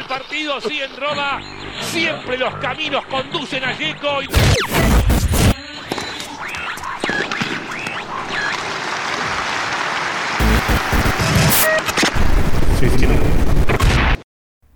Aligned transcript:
el 0.00 0.06
partido, 0.06 0.60
sí 0.60 0.80
en 0.80 0.96
Roma. 0.96 1.40
Siempre 1.80 2.38
los 2.38 2.54
caminos 2.56 3.04
conducen 3.06 3.64
a 3.64 3.76
Yeco. 3.76 4.20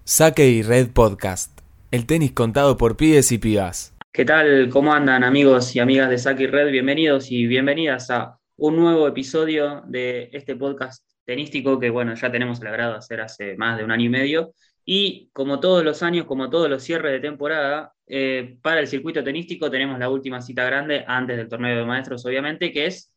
Saque 0.04 0.48
y 0.48 0.62
Red 0.62 0.90
Podcast. 0.93 1.61
El 1.91 2.06
tenis 2.06 2.32
contado 2.32 2.77
por 2.77 2.96
pibes 2.96 3.32
y 3.32 3.38
pibas. 3.38 3.95
¿Qué 4.12 4.25
tal? 4.25 4.68
¿Cómo 4.68 4.93
andan 4.93 5.25
amigos 5.25 5.75
y 5.75 5.81
amigas 5.81 6.11
de 6.11 6.18
Saque 6.18 6.45
y 6.45 6.46
Red? 6.46 6.70
Bienvenidos 6.70 7.31
y 7.31 7.46
bienvenidas 7.46 8.11
a 8.11 8.39
un 8.56 8.76
nuevo 8.76 9.09
episodio 9.09 9.82
de 9.86 10.29
este 10.32 10.54
podcast 10.54 11.04
tenístico 11.25 11.81
que, 11.81 11.90
bueno, 11.90 12.14
ya 12.14 12.31
tenemos 12.31 12.61
el 12.61 12.67
agrado 12.67 12.93
de 12.93 12.98
hacer 12.98 13.20
hace 13.20 13.56
más 13.56 13.79
de 13.79 13.84
un 13.84 13.90
año 13.90 14.04
y 14.04 14.11
medio. 14.11 14.53
Y 14.84 15.30
como 15.32 15.61
todos 15.61 15.84
los 15.84 16.02
años, 16.02 16.26
como 16.26 16.50
todos 16.50 16.68
los 16.68 16.82
cierres 16.82 17.12
de 17.12 17.20
temporada, 17.20 17.92
eh, 18.06 18.58
para 18.62 18.80
el 18.80 18.86
circuito 18.86 19.25
tenístico 19.25 19.70
tenemos 19.70 19.98
la 19.98 20.11
última 20.11 20.40
cita 20.40 20.64
grande 20.64 21.04
antes 21.06 21.36
del 21.36 21.48
torneo 21.48 21.79
de 21.79 21.84
maestros, 21.86 22.25
obviamente, 22.26 22.72
que 22.72 22.86
es 22.86 23.12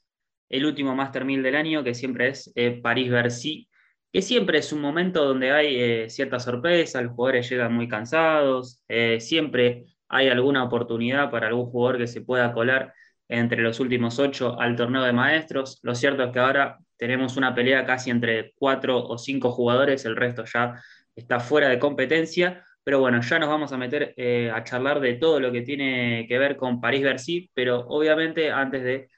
el 0.49 0.66
último 0.66 0.95
Master 0.95 1.25
1000 1.25 1.44
del 1.44 1.55
año, 1.55 1.84
que 1.84 1.94
siempre 1.94 2.30
es 2.30 2.52
eh, 2.55 2.80
París-Bercy 2.81 3.67
que 4.11 4.22
siempre 4.22 4.59
es 4.59 4.72
un 4.73 4.81
momento 4.81 5.25
donde 5.25 5.52
hay 5.52 5.75
eh, 5.80 6.09
cierta 6.09 6.39
sorpresa, 6.39 7.02
los 7.02 7.13
jugadores 7.13 7.49
llegan 7.49 7.73
muy 7.73 7.88
cansados, 7.88 8.81
eh, 8.88 9.20
siempre 9.20 9.86
hay 10.08 10.30
alguna 10.30 10.63
oportunidad 10.63 11.30
para 11.30 11.47
algún 11.47 11.66
jugador 11.67 11.97
que 11.97 12.08
se 12.08 12.22
pueda 12.22 12.53
colar 12.53 12.94
entre 13.27 13.61
los 13.61 13.80
últimos 13.80 14.20
ocho 14.20 14.59
al 14.59 14.75
torneo 14.75 15.03
de 15.03 15.11
maestros. 15.14 15.80
Lo 15.83 15.94
cierto 15.95 16.23
es 16.23 16.31
que 16.31 16.39
ahora 16.39 16.80
tenemos 16.97 17.36
una 17.38 17.53
pelea 17.53 17.86
casi 17.86 18.09
entre 18.09 18.53
cuatro 18.55 19.05
o 19.05 19.17
cinco 19.17 19.52
jugadores, 19.52 20.05
el 20.05 20.16
resto 20.16 20.45
ya 20.45 20.81
está 21.18 21.42
fuera 21.42 21.68
de 21.68 21.80
competencia. 21.80 22.64
Pero 22.86 23.02
bueno, 23.02 23.20
ya 23.22 23.38
nos 23.40 23.50
vamos 23.50 23.73
a 23.73 23.78
meter 23.78 24.14
eh, 24.16 24.50
a 24.54 24.64
charlar 24.64 25.02
de 25.02 25.16
todo 25.16 25.42
lo 25.42 25.52
que 25.52 25.64
tiene 25.64 26.26
que 26.30 26.38
ver 26.38 26.56
con 26.56 26.80
París-Bercy, 26.80 27.52
pero 27.54 27.82
obviamente 27.82 28.50
antes 28.50 28.82
de 28.84 29.10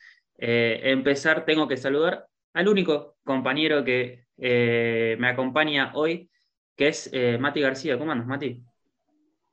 empezar 0.42 1.44
tengo 1.46 1.68
que 1.68 1.78
saludar 1.78 2.26
al 2.54 2.68
único 2.68 3.18
compañero 3.24 3.84
que 3.84 4.26
eh, 4.38 5.18
me 5.20 5.30
acompaña 5.30 5.92
hoy, 5.96 6.30
que 6.76 6.88
es 6.88 7.10
eh, 7.14 7.38
Mati 7.38 7.62
García. 7.62 7.98
¿Cómo 7.98 8.12
andas, 8.12 8.28
Mati? 8.28 8.64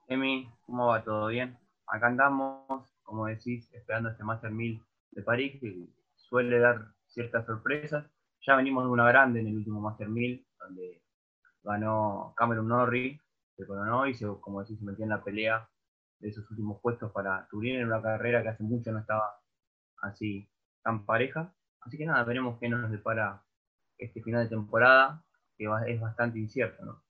Emi, 0.09 0.49
¿cómo 0.65 0.89
va? 0.89 1.03
¿Todo 1.03 1.29
bien? 1.29 1.59
Acá 1.89 2.07
andamos, 2.07 2.97
como 3.03 3.27
decís, 3.27 3.69
esperando 3.73 4.11
este 4.11 4.25
Master 4.25 4.51
1000 4.51 4.83
de 5.11 5.23
París, 5.23 5.59
que 5.61 5.89
suele 6.15 6.59
dar 6.59 6.87
ciertas 7.07 7.47
sorpresas. 7.47 8.07
Ya 8.47 8.55
venimos 8.55 8.85
de 8.85 8.91
una 8.91 9.09
grande 9.09 9.41
en 9.41 9.49
el 9.49 9.57
último 9.57 9.81
Master 9.81 10.09
1000, 10.09 10.47
donde 10.61 11.03
ganó 11.67 12.33
Cameron 12.37 12.69
Norrie, 12.69 13.21
se 13.57 13.67
coronó 13.67 14.07
y, 14.07 14.15
se, 14.15 14.27
como 14.41 14.61
decís, 14.61 14.79
se 14.79 14.85
metió 14.85 15.05
en 15.05 15.11
la 15.11 15.25
pelea 15.25 15.69
de 16.21 16.29
esos 16.29 16.49
últimos 16.51 16.81
puestos 16.81 17.11
para 17.13 17.47
Turín 17.49 17.77
en 17.77 17.87
una 17.87 18.01
carrera 18.01 18.43
que 18.43 18.49
hace 18.49 18.63
mucho 18.63 18.93
no 18.93 19.01
estaba 19.01 19.41
así 20.03 20.49
tan 20.83 21.05
pareja. 21.05 21.53
Así 21.81 21.99
que 21.99 22.07
nada, 22.07 22.25
veremos 22.25 22.59
qué 22.59 22.69
nos 22.69 22.91
depara 22.91 23.43
este 23.99 24.23
final 24.23 24.45
de 24.45 24.51
temporada, 24.51 25.25
que 25.57 25.69
es 25.87 26.01
bastante 26.01 26.39
incierto, 26.39 26.85
¿no? 26.85 27.03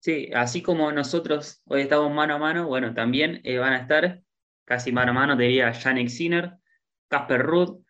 Sí, 0.00 0.30
así 0.32 0.62
como 0.62 0.92
nosotros 0.92 1.60
hoy 1.66 1.82
estamos 1.82 2.12
mano 2.12 2.34
a 2.34 2.38
mano, 2.38 2.68
bueno, 2.68 2.94
también 2.94 3.40
eh, 3.44 3.58
van 3.58 3.72
a 3.72 3.78
estar 3.78 4.22
casi 4.64 4.92
mano 4.92 5.10
a 5.10 5.14
mano, 5.14 5.36
diría 5.36 5.72
Yannick 5.72 6.08
Sinner, 6.08 6.58
Casper 7.08 7.42
Rudd, 7.42 7.82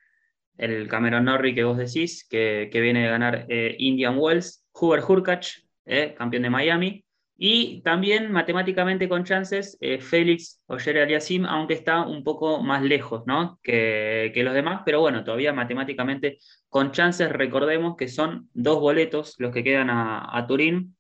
el 0.59 0.89
Cameron 0.89 1.25
Norrie 1.25 1.55
que 1.55 1.65
vos 1.65 1.79
decís, 1.79 2.27
que, 2.29 2.69
viene 2.73 3.05
de 3.05 3.09
ganar 3.09 3.47
eh, 3.49 3.77
Indian 3.79 4.19
Wells, 4.19 4.67
Hoover 4.73 5.03
Hurkacz, 5.07 5.65
eh, 5.87 6.15
campeón 6.17 6.43
de 6.43 6.51
Miami, 6.51 7.05
y 7.41 7.83
también 7.83 8.33
matemáticamente 8.33 9.09
con 9.09 9.23
chances, 9.23 9.79
eh, 9.81 10.01
Félix 10.01 10.61
Oyer 10.67 10.99
Aliasim, 10.99 11.47
aunque 11.47 11.75
está 11.75 12.05
un 12.05 12.25
poco 12.25 12.61
más 12.65 12.83
lejos 12.83 13.23
¿no? 13.27 13.61
que, 13.63 14.33
los 14.35 14.55
demás, 14.55 14.83
pero 14.85 15.01
bueno, 15.01 15.23
todavía 15.23 15.53
matemáticamente 15.53 16.39
con 16.69 16.91
chances, 16.91 17.31
recordemos 17.31 17.95
que 17.97 18.09
son 18.09 18.51
dos 18.55 18.81
boletos 18.81 19.37
los 19.39 19.53
que 19.53 19.63
quedan 19.63 19.89
a, 19.89 20.45
Turín, 20.49 20.97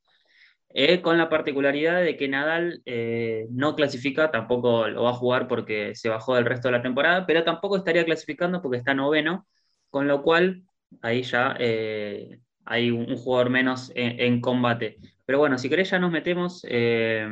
eh, 0.71 1.01
con 1.01 1.19
la 1.19 1.29
particularidad 1.29 2.03
de 2.03 2.17
que 2.17 2.29
Nadal 2.29 2.83
eh, 2.85 3.47
no 3.51 3.75
clasifica, 3.75 4.31
tampoco 4.31 4.89
lo 4.89 5.05
va 5.05 5.11
a 5.11 5.15
jugar 5.15 5.49
porque 5.49 5.95
se 5.95 6.09
bajó 6.09 6.35
del 6.35 6.47
resto 6.47 6.69
de 6.69 6.73
la 6.73 6.83
temporada, 6.83 7.27
pero 7.27 7.45
tampoco 7.45 7.77
estaría 7.77 8.05
clasificando 8.05 8.63
porque 8.63 8.79
está 8.79 8.95
noveno, 8.95 9.47
con 9.91 10.07
lo 10.09 10.23
cual 10.23 10.63
ahí 11.03 11.23
ya 11.23 11.57
hay 12.65 12.91
un, 12.91 13.17
jugador 13.17 13.51
menos 13.51 13.91
en 13.95 14.41
combate. 14.41 14.99
Pero 15.29 15.41
bueno, 15.41 15.59
si 15.59 15.69
querés 15.69 15.91
ya 15.91 15.99
nos 15.99 16.11
metemos 16.11 16.65
eh, 16.67 17.29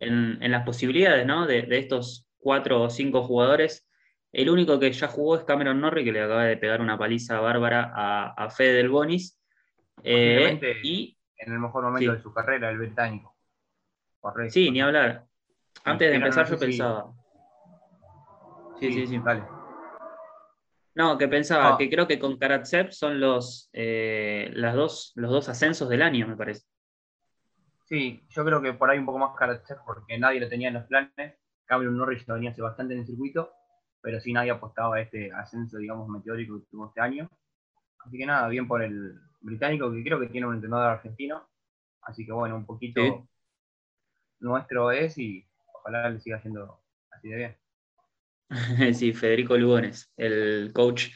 en, 0.00 0.50
las 0.50 0.64
posibilidades 0.64 1.24
¿no? 1.24 1.46
de, 1.46 1.64
estos 1.70 2.26
cuatro 2.38 2.82
o 2.82 2.90
cinco 2.90 3.22
jugadores. 3.22 3.86
El 4.32 4.50
único 4.50 4.80
que 4.80 4.90
ya 4.90 5.06
jugó 5.06 5.36
es 5.36 5.44
Cameron 5.44 5.80
Norrie, 5.80 6.04
que 6.04 6.10
le 6.10 6.22
acaba 6.22 6.46
de 6.46 6.56
pegar 6.56 6.80
una 6.80 6.98
paliza 6.98 7.38
bárbara 7.38 7.92
a, 7.94 8.32
a 8.32 8.50
Fede 8.50 8.72
del 8.72 8.88
Bonis. 8.88 9.38
Eh, 10.02 10.58
y, 10.82 11.16
en 11.40 11.52
el 11.52 11.58
mejor 11.58 11.84
momento 11.84 12.12
de 12.12 12.20
su 12.20 12.32
carrera, 12.32 12.70
el 12.70 12.78
británico. 12.78 13.34
Sí, 14.50 14.70
ni 14.70 14.80
hablar. 14.80 15.26
Antes 15.84 16.10
de 16.10 16.16
empezar 16.16 16.46
yo 16.48 16.58
pensaba. 16.58 17.12
Sí, 18.78 18.92
sí, 18.92 19.06
sí. 19.06 19.18
Vale. 19.18 19.42
No, 20.94 21.16
que 21.16 21.28
pensaba 21.28 21.78
que 21.78 21.88
creo 21.88 22.06
que 22.06 22.18
con 22.18 22.36
Karatsev 22.36 22.92
son 22.92 23.20
los, 23.20 23.70
eh, 23.72 24.50
las 24.54 24.74
dos, 24.74 25.12
los 25.14 25.30
dos 25.30 25.48
ascensos 25.48 25.88
del 25.88 26.02
año, 26.02 26.26
me 26.26 26.36
parece. 26.36 26.66
Sí, 27.84 28.22
yo 28.28 28.44
creo 28.44 28.60
que 28.60 28.74
por 28.74 28.90
ahí 28.90 28.98
un 28.98 29.06
poco 29.06 29.18
más 29.18 29.36
carácter 29.36 29.78
porque 29.84 30.18
nadie 30.18 30.40
lo 30.40 30.48
tenía 30.48 30.68
en 30.68 30.74
los 30.74 30.84
planes. 30.84 31.38
Cameron 31.64 31.96
Norris 31.96 32.26
lo 32.28 32.34
venía 32.34 32.50
hace 32.50 32.62
bastante 32.62 32.94
en 32.94 33.00
el 33.00 33.06
circuito, 33.06 33.52
pero 34.00 34.20
sí 34.20 34.32
nadie 34.32 34.50
apostaba 34.50 34.96
a 34.96 35.00
este 35.00 35.32
ascenso, 35.32 35.78
digamos, 35.78 36.08
meteórico 36.08 36.60
que 36.60 36.66
tuvo 36.70 36.88
este 36.88 37.00
año. 37.00 37.28
Así 38.04 38.18
que 38.18 38.26
nada, 38.26 38.48
bien 38.48 38.68
por 38.68 38.82
el 38.82 39.18
británico, 39.40 39.92
que 39.92 40.02
creo 40.04 40.20
que 40.20 40.28
tiene 40.28 40.46
un 40.46 40.54
entrenador 40.54 40.92
argentino. 40.92 41.48
Así 42.02 42.24
que 42.24 42.32
bueno, 42.32 42.56
un 42.56 42.66
poquito 42.66 43.28
nuestro 44.40 44.90
es 44.90 45.18
y 45.18 45.46
ojalá 45.74 46.08
le 46.10 46.20
siga 46.20 46.40
siendo 46.40 46.82
así 47.10 47.28
de 47.28 47.36
bien. 47.36 47.56
Sí, 48.94 49.12
Federico 49.12 49.56
Lugones, 49.56 50.12
el 50.16 50.72
coach 50.72 51.08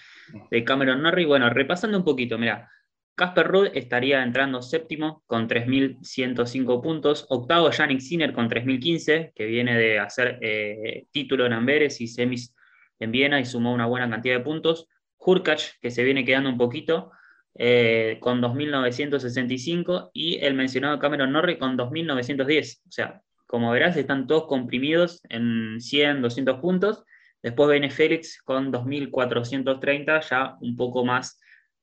de 0.50 0.64
Cameron 0.64 1.02
Norris. 1.02 1.26
Bueno, 1.26 1.50
repasando 1.50 1.98
un 1.98 2.04
poquito, 2.04 2.38
mira, 2.38 2.70
Casper 3.16 3.46
Rudd 3.46 3.68
estaría 3.74 4.22
entrando 4.22 4.60
séptimo 4.62 5.22
con 5.26 5.48
3.105 5.48 6.82
puntos. 6.82 7.26
Octavo, 7.28 7.70
Yannick 7.70 8.00
Sinner 8.00 8.32
con 8.32 8.48
3.015, 8.48 9.32
que 9.34 9.46
viene 9.46 9.76
de 9.76 9.98
hacer 9.98 10.38
eh, 10.42 11.06
título 11.12 11.46
en 11.46 11.52
Amberes 11.52 12.00
y 12.00 12.08
semis 12.08 12.54
en 12.98 13.12
Viena 13.12 13.40
y 13.40 13.44
sumó 13.44 13.72
una 13.72 13.86
buena 13.86 14.10
cantidad 14.10 14.36
de 14.36 14.44
puntos. 14.44 14.88
Hurkacz, 15.18 15.78
que 15.80 15.90
se 15.90 16.02
viene 16.02 16.24
quedando 16.24 16.50
un 16.50 16.58
poquito, 16.58 17.12
eh, 17.54 18.18
con 18.20 18.40
2.965. 18.40 20.10
Y 20.12 20.38
el 20.44 20.54
mencionado 20.54 20.98
Cameron 20.98 21.32
Norrie 21.32 21.58
con 21.58 21.76
2.910. 21.76 22.80
O 22.88 22.92
sea, 22.92 23.22
como 23.46 23.70
verás, 23.70 23.96
están 23.96 24.26
todos 24.26 24.46
comprimidos 24.46 25.20
en 25.28 25.80
100, 25.80 26.22
200 26.22 26.60
puntos. 26.60 27.04
Después 27.42 27.70
viene 27.70 27.90
Félix 27.90 28.42
con 28.42 28.72
2.430, 28.72 30.28
ya 30.28 30.56
un 30.60 30.76
poco 30.76 31.04
más 31.04 31.38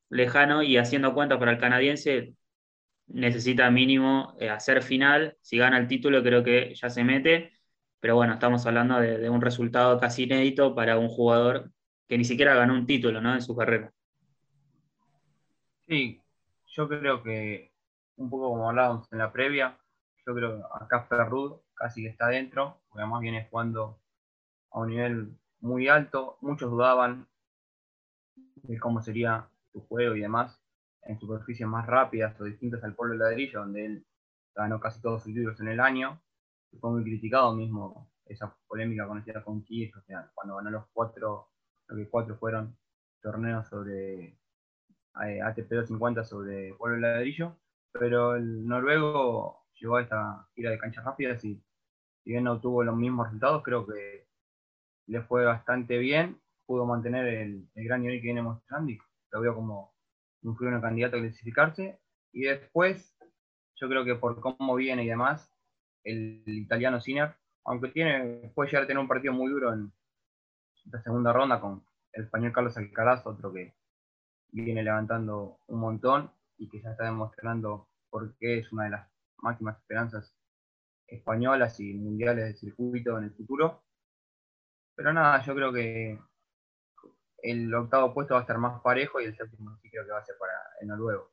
lejano 0.10 0.64
y 0.64 0.78
haciendo 0.78 1.14
cuenta 1.14 1.40
para 1.40 1.52
el 1.52 1.60
canadiense, 1.60 2.34
necesita 3.08 3.70
mínimo 3.72 4.36
eh, 4.40 4.50
hacer 4.50 4.82
final. 4.84 5.38
Si 5.42 5.58
gana 5.58 5.78
el 5.78 5.88
título, 5.88 6.24
creo 6.24 6.44
que 6.44 6.74
ya 6.76 6.90
se 6.90 7.04
mete. 7.04 7.52
Pero 8.00 8.16
bueno, 8.16 8.34
estamos 8.34 8.66
hablando 8.66 9.00
de, 9.00 9.30
un 9.30 9.42
resultado 9.42 10.00
casi 10.00 10.24
inédito 10.24 10.74
para 10.76 10.98
un 10.98 11.08
jugador 11.08 11.72
que 12.08 12.18
ni 12.18 12.26
siquiera 12.26 12.56
ganó 12.56 12.74
un 12.74 12.86
título 12.88 13.22
¿no? 13.22 13.34
en 13.34 13.42
su 13.42 13.56
carrera. 13.56 13.94
Sí, 15.92 16.22
yo 16.68 16.88
creo 16.88 17.22
que, 17.22 17.70
un 18.16 18.30
poco 18.30 18.48
como 18.52 18.70
hablábamos 18.70 19.12
en 19.12 19.18
la 19.18 19.34
previa, 19.34 19.78
yo 20.26 20.34
creo 20.34 20.56
que 20.56 20.64
acá 20.86 21.04
Ferrud 21.04 21.60
casi 21.74 22.02
que 22.02 22.08
está 22.08 22.30
dentro, 22.30 22.80
porque 22.88 23.02
además 23.02 23.20
viene 23.20 23.50
jugando 23.52 24.00
a 24.72 24.80
un 24.80 24.88
nivel 24.88 25.38
muy 25.60 25.90
alto. 25.90 26.38
Muchos 26.40 26.72
dudaban 26.72 27.28
de 28.36 28.80
cómo 28.80 29.02
sería 29.02 29.50
su 29.74 29.86
juego 29.86 30.16
y 30.16 30.22
demás 30.22 30.62
en 31.02 31.20
superficies 31.20 31.68
más 31.68 31.86
rápidas 31.88 32.40
o 32.40 32.46
distintas 32.46 32.82
al 32.86 32.96
polo 32.96 33.12
de 33.12 33.20
ladrillo, 33.20 33.60
donde 33.60 33.86
él 33.86 34.06
ganó 34.56 34.80
casi 34.80 35.02
todos 35.02 35.24
sus 35.24 35.34
libros 35.34 35.60
en 35.60 35.68
el 35.68 35.82
año. 35.82 36.22
Fue 36.80 36.90
muy 36.90 37.04
criticado 37.04 37.54
mismo 37.54 38.10
esa 38.28 38.56
polémica 38.66 39.06
conocida 39.08 39.44
con 39.44 39.62
Kies, 39.66 39.94
o 39.98 40.02
sea, 40.04 40.32
cuando 40.36 40.56
ganó 40.56 40.70
los 40.70 40.86
cuatro, 40.94 41.50
lo 41.88 41.98
que 41.98 42.08
cuatro 42.08 42.38
fueron 42.38 42.78
torneos 43.22 43.68
sobre 43.68 44.41
ATP 45.14 45.70
250 45.70 46.24
sobre 46.24 46.74
polo 46.76 46.96
de 46.96 47.02
ladrillo, 47.02 47.58
pero 47.92 48.36
el 48.36 48.66
noruego 48.66 49.66
llegó 49.80 49.98
a 49.98 50.02
esta 50.02 50.48
gira 50.56 50.72
de 50.72 50.78
canchas 50.78 51.04
rápidas 51.04 51.44
y 51.44 51.56
si 52.24 52.32
bien 52.32 52.44
no 52.44 52.60
tuvo 52.60 52.84
los 52.84 52.96
mismos 52.96 53.28
resultados, 53.28 53.64
creo 53.64 53.86
que 53.86 54.28
le 55.08 55.22
fue 55.24 55.44
bastante 55.46 55.98
bien, 55.98 56.40
pudo 56.66 56.86
mantener 56.86 57.26
el, 57.28 57.68
gran 57.76 58.02
nivel 58.02 58.20
que 58.20 58.28
viene 58.28 58.42
mostrando 58.42 58.92
y 58.92 59.00
lo 59.32 59.42
veo 59.42 59.56
como 59.56 59.94
un 60.44 60.56
candidato 60.56 61.18
a 61.18 61.20
clasificarse. 61.20 62.00
Y 62.32 62.44
después, 62.44 63.18
yo 63.76 63.90
creo 63.90 64.06
que 64.06 64.16
por 64.16 64.40
cómo 64.40 64.76
viene 64.76 65.04
y 65.04 65.08
demás, 65.08 65.52
el 66.04 66.44
italiano 66.46 67.02
Sinner, 67.02 67.36
aunque 67.66 67.90
tiene, 67.90 68.52
puede 68.56 68.70
llegar 68.70 68.84
a 68.84 68.88
tener 68.88 69.02
un 69.02 69.08
partido 69.08 69.34
muy 69.34 69.52
duro 69.52 69.74
en 69.74 69.92
la 70.86 71.02
segunda 71.02 71.34
ronda 71.34 71.60
con 71.60 71.84
el 72.14 72.24
español 72.24 72.54
Carlos 72.54 72.78
Alcaraz, 72.78 73.26
otro 73.26 73.52
que 73.52 73.74
viene 74.52 74.84
levantando 74.84 75.60
un 75.68 75.80
montón 75.80 76.32
y 76.58 76.70
que 76.70 76.82
ya 76.82 76.92
está 76.92 77.06
demostrando 77.06 77.88
por 78.10 78.36
qué 78.38 78.60
es 78.60 78.72
una 78.72 78.86
de 78.86 78.90
las 78.92 79.08
máximas 79.38 79.78
esperanzas 79.78 80.36
españolas 81.08 81.80
y 81.80 81.94
mundiales 81.94 82.46
del 82.46 82.56
circuito 82.56 83.18
en 83.18 83.26
el 83.26 83.32
futuro. 83.32 83.84
Pero 84.96 85.14
nada, 85.14 85.44
yo 85.44 85.56
creo 85.56 85.74
que 85.74 86.20
el 87.42 87.74
octavo 87.74 88.14
puesto 88.14 88.34
va 88.34 88.42
a 88.42 88.44
estar 88.44 88.58
más 88.58 88.82
parejo 88.82 89.20
y 89.20 89.26
el 89.26 89.36
séptimo 89.36 89.78
sí 89.82 89.90
creo 89.90 90.06
que 90.06 90.12
va 90.12 90.20
a 90.20 90.26
ser 90.26 90.36
para 90.38 90.54
el 90.80 90.88
noruego. 90.88 91.32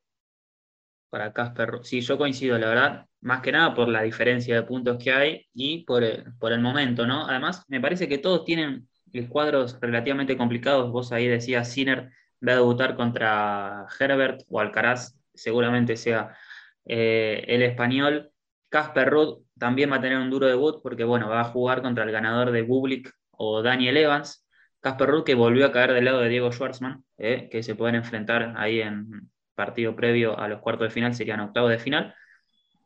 Para 1.11 1.33
Casper, 1.33 1.81
sí, 1.83 2.01
yo 2.01 2.19
coincido, 2.19 2.59
la 2.59 2.69
verdad, 2.69 3.07
más 3.21 3.41
que 3.41 3.53
nada 3.53 3.75
por 3.75 3.89
la 3.89 4.03
diferencia 4.03 4.55
de 4.55 4.63
puntos 4.63 5.03
que 5.03 5.11
hay 5.11 5.47
y 5.55 5.85
por 5.85 6.03
el, 6.03 6.35
por 6.39 6.53
el 6.53 6.61
momento, 6.61 7.07
¿no? 7.07 7.27
Además, 7.27 7.65
me 7.69 7.81
parece 7.81 8.09
que 8.09 8.19
todos 8.19 8.45
tienen 8.45 8.89
cuadros 9.29 9.79
relativamente 9.81 10.37
complicados. 10.37 10.93
Vos 10.93 11.13
ahí 11.13 11.27
decías, 11.27 11.73
Sinner 11.73 12.13
va 12.47 12.53
a 12.53 12.57
debutar 12.57 12.97
contra 12.97 13.87
Herbert 13.99 14.43
o 14.49 14.61
Alcaraz, 14.61 15.19
seguramente 15.35 15.97
sea 15.97 16.37
eh, 16.85 17.45
el 17.49 17.63
español. 17.63 18.31
Casper 18.69 19.11
Rudd 19.11 19.43
también 19.59 19.91
va 19.91 19.97
a 19.97 20.01
tener 20.01 20.19
un 20.19 20.31
duro 20.31 20.47
debut 20.47 20.81
porque, 20.83 21.05
bueno, 21.05 21.29
va 21.29 21.41
a 21.41 21.45
jugar 21.45 21.83
contra 21.83 22.05
el 22.05 22.13
ganador 22.13 22.51
de 22.51 22.63
Bublik 22.63 23.13
o 23.31 23.63
Daniel 23.63 23.97
Evans. 23.97 24.47
Casper 24.81 25.09
Ruud 25.09 25.25
que 25.25 25.35
volvió 25.35 25.67
a 25.67 25.73
caer 25.73 25.93
del 25.93 26.05
lado 26.05 26.21
de 26.21 26.29
Diego 26.29 26.53
Schwartzman, 26.53 27.05
eh, 27.17 27.49
que 27.51 27.63
se 27.63 27.75
pueden 27.75 27.97
enfrentar 27.97 28.55
ahí 28.57 28.81
en 28.81 29.31
partido 29.55 29.97
previo 29.97 30.39
a 30.39 30.49
los 30.49 30.61
cuartos 30.61 30.89
de 30.89 30.91
final, 30.91 31.15
serían 31.15 31.41
octavos 31.41 31.71
de 31.71 31.79
final. 31.79 32.15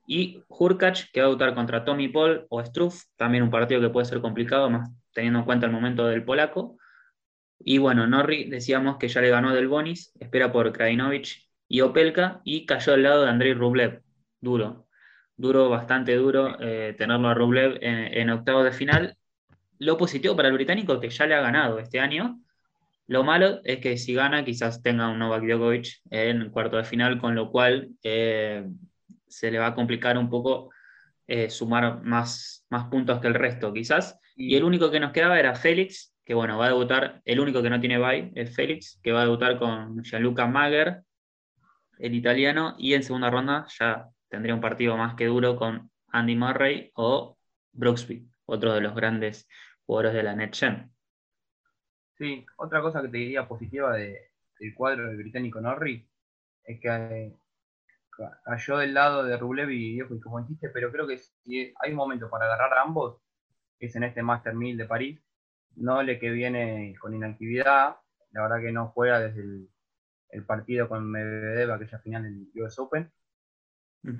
Y 0.06 0.42
Hurkacz, 0.48 1.10
que 1.12 1.20
va 1.20 1.26
a 1.26 1.28
debutar 1.28 1.54
contra 1.54 1.84
Tommy 1.84 2.08
Paul 2.08 2.46
o 2.48 2.64
Struff, 2.64 3.04
también 3.16 3.44
un 3.44 3.50
partido 3.50 3.80
que 3.80 3.90
puede 3.90 4.06
ser 4.06 4.20
complicado, 4.20 4.70
más 4.70 4.90
teniendo 5.12 5.40
en 5.40 5.44
cuenta 5.44 5.66
el 5.66 5.72
momento 5.72 6.06
del 6.06 6.24
polaco. 6.24 6.78
Y 7.64 7.78
bueno, 7.78 8.06
Norri, 8.06 8.44
decíamos 8.44 8.96
que 8.98 9.08
ya 9.08 9.20
le 9.20 9.30
ganó 9.30 9.54
del 9.54 9.68
Bonis, 9.68 10.12
espera 10.18 10.52
por 10.52 10.72
Krajinovic 10.72 11.48
y 11.68 11.80
Opelka, 11.80 12.40
y 12.44 12.66
cayó 12.66 12.94
al 12.94 13.02
lado 13.02 13.22
de 13.22 13.30
Andrei 13.30 13.54
Rublev. 13.54 14.02
Duro, 14.40 14.88
duro, 15.36 15.68
bastante 15.68 16.16
duro 16.16 16.56
eh, 16.60 16.94
tenerlo 16.98 17.28
a 17.28 17.34
Rublev 17.34 17.78
en, 17.80 18.18
en 18.18 18.30
octavos 18.30 18.64
de 18.64 18.72
final 18.72 19.16
lo 19.82 19.96
positivo 19.98 20.36
para 20.36 20.48
el 20.48 20.54
británico 20.54 21.00
que 21.00 21.10
ya 21.10 21.26
le 21.26 21.34
ha 21.34 21.40
ganado 21.40 21.78
este 21.78 21.98
año. 21.98 22.40
Lo 23.08 23.24
malo 23.24 23.60
es 23.64 23.78
que 23.78 23.98
si 23.98 24.14
gana, 24.14 24.44
quizás 24.44 24.80
tenga 24.80 25.08
un 25.08 25.18
Novak 25.18 25.42
Djokovic 25.42 26.02
en 26.10 26.50
cuarto 26.50 26.76
de 26.76 26.84
final, 26.84 27.18
con 27.18 27.34
lo 27.34 27.50
cual 27.50 27.90
eh, 28.02 28.64
se 29.26 29.50
le 29.50 29.58
va 29.58 29.66
a 29.68 29.74
complicar 29.74 30.16
un 30.16 30.30
poco 30.30 30.70
eh, 31.26 31.50
sumar 31.50 32.00
más, 32.04 32.64
más 32.70 32.84
puntos 32.84 33.20
que 33.20 33.26
el 33.26 33.34
resto, 33.34 33.72
quizás. 33.72 34.18
Y 34.36 34.54
el 34.54 34.62
único 34.62 34.90
que 34.90 35.00
nos 35.00 35.10
quedaba 35.10 35.38
era 35.38 35.56
Félix, 35.56 36.11
que 36.24 36.34
bueno, 36.34 36.58
va 36.58 36.66
a 36.66 36.68
debutar, 36.68 37.20
el 37.24 37.40
único 37.40 37.62
que 37.62 37.70
no 37.70 37.80
tiene 37.80 37.98
bye 37.98 38.32
es 38.34 38.54
Félix, 38.54 39.00
que 39.02 39.12
va 39.12 39.20
a 39.20 39.24
debutar 39.24 39.58
con 39.58 40.02
Gianluca 40.02 40.46
Mager, 40.46 41.02
el 41.98 42.14
italiano, 42.14 42.74
y 42.78 42.94
en 42.94 43.02
segunda 43.02 43.30
ronda 43.30 43.66
ya 43.78 44.08
tendría 44.28 44.54
un 44.54 44.60
partido 44.60 44.96
más 44.96 45.14
que 45.14 45.26
duro 45.26 45.56
con 45.56 45.90
Andy 46.08 46.36
Murray 46.36 46.90
o 46.94 47.36
Brooksby, 47.72 48.28
otro 48.46 48.72
de 48.72 48.80
los 48.80 48.94
grandes 48.94 49.48
jugadores 49.84 50.14
de 50.14 50.22
la 50.22 50.34
NetGen. 50.34 50.90
Sí, 52.16 52.46
otra 52.56 52.80
cosa 52.80 53.02
que 53.02 53.08
te 53.08 53.18
diría 53.18 53.48
positiva 53.48 53.94
de, 53.94 54.30
del 54.58 54.74
cuadro 54.74 55.08
del 55.08 55.16
británico 55.16 55.60
Norri 55.60 56.08
es 56.64 56.80
que 56.80 56.88
eh, 56.88 57.38
cayó 58.44 58.78
del 58.78 58.94
lado 58.94 59.24
de 59.24 59.36
Rublev 59.36 59.70
y 59.70 59.98
Djokovic, 59.98 60.22
como 60.22 60.40
dijiste, 60.42 60.68
pero 60.68 60.92
creo 60.92 61.06
que 61.06 61.18
si 61.18 61.72
hay 61.80 61.90
un 61.90 61.96
momento 61.96 62.30
para 62.30 62.46
agarrar 62.46 62.78
a 62.78 62.82
ambos, 62.82 63.20
es 63.78 63.96
en 63.96 64.04
este 64.04 64.22
Master 64.22 64.54
1000 64.54 64.76
de 64.76 64.84
París, 64.86 65.20
no 65.76 66.02
le 66.02 66.18
que 66.18 66.30
viene 66.30 66.94
con 67.00 67.14
inactividad, 67.14 67.96
la 68.32 68.42
verdad 68.42 68.60
que 68.60 68.72
no 68.72 68.88
juega 68.88 69.20
desde 69.20 69.42
el, 69.42 70.44
partido 70.46 70.88
con 70.88 71.10
Medvedev, 71.10 71.72
aquella 71.72 71.98
final 71.98 72.22
del 72.22 72.62
US 72.62 72.78
Open, 72.78 73.12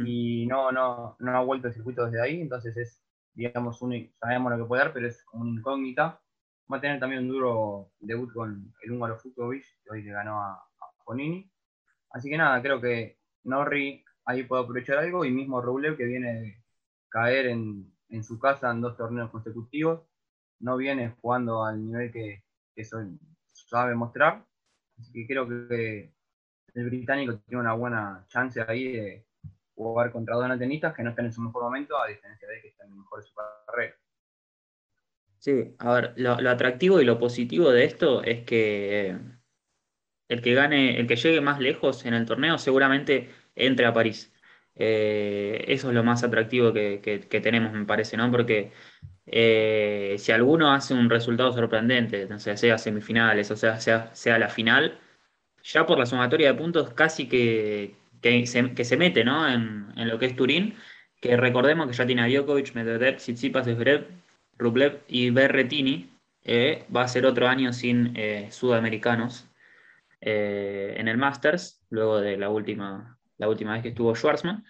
y 0.04 0.46
no, 0.46 0.70
no, 0.70 1.16
no 1.18 1.36
ha 1.36 1.42
vuelto 1.42 1.68
el 1.68 1.74
circuito 1.74 2.04
desde 2.04 2.20
ahí, 2.20 2.40
entonces 2.40 2.76
es 2.76 3.02
digamos, 3.34 3.78
sabemos 4.20 4.52
lo 4.52 4.58
que 4.58 4.68
puede 4.68 4.82
dar, 4.82 4.92
pero 4.92 5.06
es 5.06 5.22
como 5.24 5.44
una 5.44 5.58
incógnita. 5.58 6.20
Va 6.72 6.78
a 6.78 6.80
tener 6.80 7.00
también 7.00 7.22
un 7.22 7.28
duro 7.28 7.92
debut 8.00 8.32
con 8.32 8.72
el 8.82 8.92
húngaro 8.92 9.18
Fukovic, 9.18 9.64
que 9.84 9.90
hoy 9.90 10.02
le 10.02 10.12
ganó 10.12 10.40
a, 10.40 10.52
a 10.52 11.14
Así 12.10 12.30
que 12.30 12.36
nada, 12.36 12.60
creo 12.62 12.80
que 12.80 13.18
Norri 13.44 14.04
ahí 14.24 14.44
puede 14.44 14.62
aprovechar 14.62 14.98
algo 14.98 15.24
y 15.24 15.30
mismo 15.30 15.60
Rublev 15.60 15.96
que 15.96 16.04
viene 16.04 16.40
de 16.40 16.64
caer 17.08 17.46
en, 17.46 17.92
su 18.22 18.38
casa 18.38 18.70
en 18.70 18.80
dos 18.80 18.96
torneos 18.96 19.30
consecutivos, 19.30 20.02
no 20.62 20.76
viene 20.76 21.14
jugando 21.20 21.64
al 21.64 21.84
nivel 21.84 22.10
que, 22.10 22.42
que 22.74 22.84
sabe 23.52 23.94
mostrar. 23.94 24.44
Así 24.98 25.12
que 25.12 25.26
creo 25.26 25.46
que 25.46 26.12
el 26.74 26.84
británico 26.86 27.38
tiene 27.46 27.60
una 27.60 27.74
buena 27.74 28.24
chance 28.28 28.64
ahí 28.66 28.92
de, 28.92 29.26
jugar 29.74 30.12
contra 30.12 30.36
dos 30.36 30.58
tenistas 30.58 30.94
que 30.94 31.02
no 31.02 31.10
están 31.10 31.26
en 31.26 31.32
su 31.32 31.40
mejor 31.40 31.64
momento, 31.64 32.00
a 32.00 32.08
diferencia 32.08 32.48
de 32.48 32.60
que 32.60 32.68
están 32.68 32.88
en 32.88 32.98
mejor 32.98 33.20
de 33.20 33.28
su 33.28 33.34
carrera. 33.34 33.94
Sí, 35.38 35.74
a 35.78 35.94
ver, 35.94 36.14
lo, 36.16 36.48
atractivo 36.48 37.00
y 37.00 37.04
lo 37.04 37.18
positivo 37.18 37.70
de 37.70 37.84
esto 37.84 38.22
es 38.22 38.44
que 38.44 39.16
el 40.28 40.40
que 40.40 40.54
gane, 40.54 41.00
el 41.00 41.06
que 41.06 41.16
llegue 41.16 41.40
más 41.40 41.58
lejos 41.58 42.04
en 42.06 42.14
el 42.14 42.26
torneo 42.26 42.58
seguramente 42.58 43.28
entre 43.54 43.86
a 43.86 43.92
París. 43.92 44.31
Eh, 44.74 45.64
eso 45.68 45.88
es 45.88 45.94
lo 45.94 46.04
más 46.04 46.24
atractivo 46.24 46.72
que, 46.72 46.98
tenemos, 47.42 47.72
me 47.72 47.84
parece, 47.84 48.16
¿no? 48.16 48.30
Porque 48.30 48.72
eh, 49.26 50.16
si 50.18 50.32
alguno 50.32 50.72
hace 50.72 50.94
un 50.94 51.10
resultado 51.10 51.52
sorprendente, 51.52 52.24
o 52.32 52.38
sea, 52.38 52.56
sea 52.56 52.78
semifinales, 52.78 53.50
o 53.50 53.56
sea, 53.56 53.80
sea, 53.80 54.38
la 54.38 54.48
final, 54.48 54.98
ya 55.62 55.86
por 55.86 55.98
la 55.98 56.06
sumatoria 56.06 56.52
de 56.52 56.58
puntos 56.58 56.90
casi 56.94 57.28
que, 57.28 57.96
que 58.20 58.46
se, 58.46 58.96
mete 58.96 59.24
¿no? 59.24 59.48
en, 59.48 59.92
lo 59.96 60.18
que 60.18 60.26
es 60.26 60.36
Turín, 60.36 60.76
que 61.20 61.36
recordemos 61.36 61.86
que 61.88 61.94
ya 61.94 62.06
tiene 62.06 62.22
a 62.22 62.28
Djokovic, 62.28 62.74
Medvedev, 62.74 63.16
Tsitsipas, 63.16 63.66
Zverev, 63.66 64.06
Rublev 64.58 65.02
y 65.08 65.30
Berretini, 65.30 66.10
eh, 66.44 66.84
va 66.94 67.02
a 67.02 67.08
ser 67.08 67.26
otro 67.26 67.48
año 67.48 67.72
sin 67.72 68.14
sudamericanos 68.50 69.48
en 70.20 71.08
el 71.08 71.18
Masters, 71.18 71.84
luego 71.90 72.20
de 72.20 72.36
la 72.36 72.48
última, 72.50 73.18
la 73.42 73.48
última 73.48 73.72
vez 73.72 73.82
que 73.82 73.88
estuvo 73.88 74.14
Schwarzman. 74.14 74.64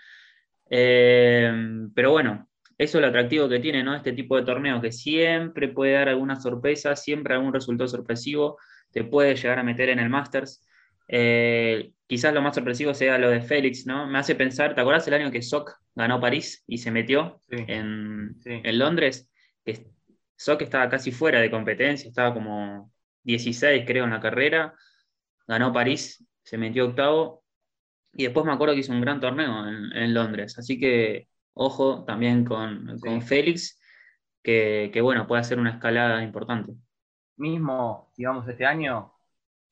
pero 0.69 2.11
bueno, 2.11 2.49
eso 2.79 2.99
es 2.99 3.03
lo 3.03 3.09
atractivo 3.09 3.49
que 3.49 3.61
tiene 3.61 3.83
¿no? 3.83 3.95
este 3.95 4.13
tipo 4.13 4.37
de 4.37 4.45
torneo, 4.45 4.81
que 4.81 4.91
siempre 4.91 5.69
puede 5.69 5.93
dar 5.93 6.09
alguna 6.09 6.41
sorpresa, 6.41 6.97
siempre 6.97 7.35
algún 7.35 7.53
resultado 7.53 7.87
sorpresivo, 7.87 8.59
te 8.91 9.05
puede 9.05 9.37
llegar 9.37 9.59
a 9.59 9.63
meter 9.63 9.91
en 9.91 9.99
el 9.99 10.09
Masters. 10.09 10.67
Eh, 11.07 11.93
quizás 12.07 12.33
lo 12.33 12.41
más 12.41 12.55
sorpresivo 12.55 12.95
sea 12.95 13.19
lo 13.19 13.29
de 13.29 13.43
Félix, 13.43 13.87
¿no? 13.87 14.07
Me 14.07 14.19
hace 14.19 14.35
pensar, 14.35 14.75
¿te 14.75 14.81
acuerdas 14.81 15.07
el 15.07 15.15
año 15.15 15.31
que 15.31 15.43
Sock 15.43 15.79
ganó 15.95 16.19
París 16.19 16.65
y 16.67 16.79
se 16.79 16.91
metió 16.91 17.43
en, 17.51 18.41
Londres? 18.65 19.29
Que 19.65 19.85
estaba 20.61 20.89
casi 20.89 21.13
fuera 21.13 21.41
de 21.41 21.51
competencia, 21.51 22.09
estaba 22.09 22.33
como 22.33 22.91
16 23.23 23.85
creo 23.87 24.05
en 24.05 24.11
la 24.11 24.21
carrera, 24.21 24.75
ganó 25.47 25.73
París, 25.73 26.27
se 26.43 26.59
metió 26.59 26.87
octavo 26.87 27.42
y 28.13 28.25
después 28.25 28.45
me 28.47 28.53
acuerdo 28.53 28.75
que 28.75 28.81
hizo 28.81 28.93
un 28.93 29.01
gran 29.01 29.21
torneo 29.21 29.67
en, 29.67 30.15
Londres, 30.15 30.59
así 30.59 30.79
que 30.79 31.29
ojo 31.55 32.05
también 32.05 32.45
con, 32.45 32.99
Félix, 33.23 33.81
que, 34.43 34.91
que 34.93 35.01
bueno, 35.01 35.27
puede 35.27 35.41
hacer 35.41 35.59
una 35.59 35.71
escalada 35.71 36.23
importante. 36.23 36.73
Mismo, 37.37 38.11
si 38.13 38.25
vamos 38.25 38.47
este 38.49 38.67
año, 38.67 39.13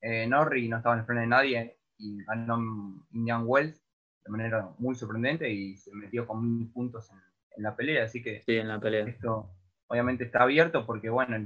eh, 0.00 0.26
Norri 0.26 0.68
no 0.68 0.78
estaba 0.78 0.94
en 0.94 1.00
el 1.00 1.06
freno 1.06 1.20
de 1.20 1.26
nadie 1.26 1.78
y 1.98 2.24
ganó 2.24 2.58
Indian 3.12 3.44
Wells 3.46 3.82
de 4.24 4.30
manera 4.30 4.70
muy 4.78 4.94
sorprendente 4.94 5.50
y 5.50 5.76
se 5.76 5.94
metió 5.94 6.26
con 6.26 6.58
mil 6.58 6.70
puntos 6.72 7.10
en, 7.10 7.62
la 7.62 7.76
pelea. 7.76 8.04
Así 8.04 8.22
que 8.22 8.42
en 8.46 8.68
la 8.68 8.80
pelea. 8.80 9.06
esto 9.06 9.50
obviamente 9.88 10.24
está 10.24 10.42
abierto 10.42 10.86
porque, 10.86 11.10
bueno, 11.10 11.36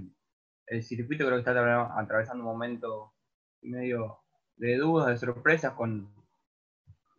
el, 0.67 0.83
circuito 0.83 1.25
creo 1.25 1.43
que 1.43 1.51
está 1.51 1.99
atravesando 1.99 2.45
un 2.45 2.51
momento 2.51 3.13
medio 3.63 4.21
de 4.57 4.77
dudas, 4.77 5.09
de 5.09 5.27
sorpresas, 5.27 5.73
con 5.73 6.13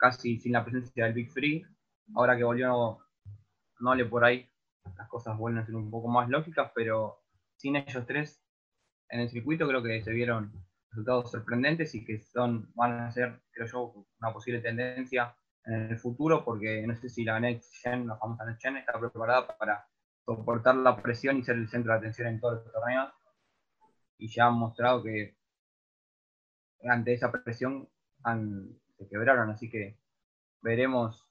casi 0.06 0.40
sin 0.40 0.54
la 0.54 0.64
presencia 0.64 1.06
del 1.06 1.14
Big 1.14 1.32
Free. 1.32 1.66
Ahora 2.14 2.38
que 2.38 2.44
volvió 2.44 3.00
no 3.80 3.96
le 3.96 4.06
por 4.06 4.24
ahí, 4.24 4.48
las 4.98 5.08
cosas 5.10 5.36
vuelven 5.38 5.62
a 5.62 5.66
ser 5.66 5.76
un 5.76 5.90
poco 5.90 6.08
más 6.08 6.30
lógicas, 6.30 6.72
pero 6.76 7.24
sin 7.58 7.76
ellos 7.76 8.06
tres 8.06 8.40
en 9.10 9.22
el 9.22 9.30
circuito 9.30 9.68
creo 9.68 9.82
que 9.82 10.04
se 10.04 10.12
vieron 10.12 10.52
resultados 10.90 11.32
sorprendentes 11.32 11.96
y 11.96 12.06
que 12.06 12.20
son, 12.20 12.72
van 12.76 13.00
a 13.00 13.12
ser, 13.12 13.42
creo 13.52 13.68
yo, 13.68 14.06
una 14.20 14.32
posible 14.32 14.62
tendencia 14.62 15.36
en 15.66 15.74
el 15.74 15.98
futuro, 15.98 16.46
porque 16.46 16.86
no 16.86 16.96
sé 16.96 17.10
si 17.10 17.24
la 17.24 17.40
Next 17.40 17.74
Gen, 17.82 18.08
la 18.08 18.18
famosa 18.18 18.46
Next 18.46 18.62
Gen, 18.62 18.78
está 18.78 19.00
preparada 19.00 19.58
para 19.58 19.88
soportar 20.24 20.76
la 20.76 21.02
presión 21.02 21.38
y 21.38 21.44
ser 21.44 21.56
el 21.56 21.68
centro 21.68 21.92
de 21.92 21.98
atención 21.98 22.28
en 22.28 22.40
todos 22.40 22.64
los 22.64 22.72
torneos. 22.72 23.12
Y 24.20 24.28
ya 24.28 24.46
han 24.46 24.54
mostrado 24.54 25.04
que 25.04 25.36
ante 26.84 27.14
esa 27.14 27.32
presión 27.32 27.90
han, 28.24 28.80
se 28.98 29.08
quebraron, 29.08 29.50
así 29.50 29.70
que 29.70 29.98
veremos 30.62 31.28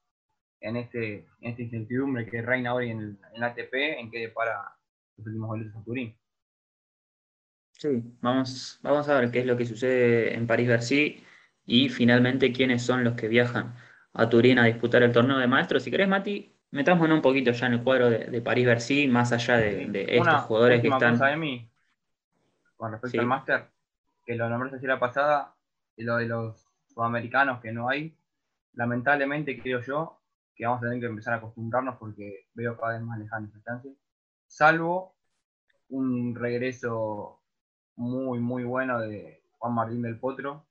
en, 0.61 0.76
este, 0.76 1.26
en 1.40 1.50
esta 1.50 1.62
incertidumbre 1.62 2.26
que 2.26 2.42
reina 2.42 2.75
hoy 2.75 2.90
en, 2.90 2.99
el, 2.99 3.18
en 3.33 3.40
la 3.40 3.49
ATP, 3.49 3.75
en 3.99 4.11
qué 4.11 4.28
para 4.28 4.76
los 5.16 5.26
últimos 5.26 5.49
boletos 5.49 5.76
a 5.76 5.85
Turín. 5.85 6.16
Sí, 7.73 8.02
vamos, 8.21 8.78
vamos 8.83 9.09
a 9.09 9.21
ver 9.21 9.30
qué 9.30 9.40
es 9.40 9.47
lo 9.47 9.56
que 9.56 9.66
sucede 9.66 10.35
en 10.35 10.47
París-Bercy 10.47 11.25
y 11.66 11.88
finalmente 11.88 12.52
quiénes 12.52 12.83
son 12.83 13.04
los 13.04 13.14
que 13.14 13.28
viajan 13.28 13.75
a 14.12 14.28
Turín 14.28 14.59
a 14.59 14.64
disputar 14.64 15.02
el 15.02 15.12
torneo 15.12 15.38
de 15.38 15.47
maestros. 15.47 15.83
Si 15.83 15.90
querés, 15.90 16.09
Mati, 16.09 16.54
metámonos 16.71 17.16
un 17.16 17.23
poquito 17.23 17.50
ya 17.50 17.66
en 17.66 17.75
el 17.75 17.83
cuadro 17.83 18.11
de, 18.11 18.40
París-Bercy, 18.40 19.09
más 19.09 19.33
allá 19.33 19.56
de, 19.56 20.06
estos 20.09 20.42
jugadores 20.42 20.80
que 20.80 20.88
están. 20.88 21.14
Cosa 21.14 21.26
de 21.26 21.37
mí, 21.37 21.71
con 22.76 22.92
respecto 22.92 23.21
al 23.21 23.26
máster, 23.26 23.66
que 24.25 24.35
lo 24.37 24.49
nombré 24.49 24.76
así 24.76 24.87
la 24.87 25.00
pasada, 25.00 25.54
y 25.97 26.04
lo 26.04 26.16
de 26.16 26.26
los 26.26 26.63
sudamericanos 26.95 27.61
que 27.61 27.73
no 27.73 27.89
hay, 27.89 28.17
lamentablemente 28.73 29.61
creo 29.61 29.81
yo 29.81 30.21
que 30.55 30.67
vamos 30.67 30.79
a 30.79 30.87
tener 30.87 31.01
que 31.01 31.07
empezar 31.07 31.35
a 31.35 31.37
acostumbrarnos 31.39 31.97
porque 31.99 32.47
veo 32.55 32.77
cada 32.77 32.95
vez 32.95 33.03
más 33.03 33.19
lejano 33.19 33.49
esa 33.49 33.59
estancia, 33.59 33.93
salvo 34.47 35.15
un 35.89 36.35
regreso 36.35 37.41
muy, 37.97 38.41
muy 38.41 38.65
bueno 38.65 39.01
de 39.01 39.43
Juan 39.59 39.75
Martín 39.75 40.03
del 40.03 40.19
Potro. 40.19 40.67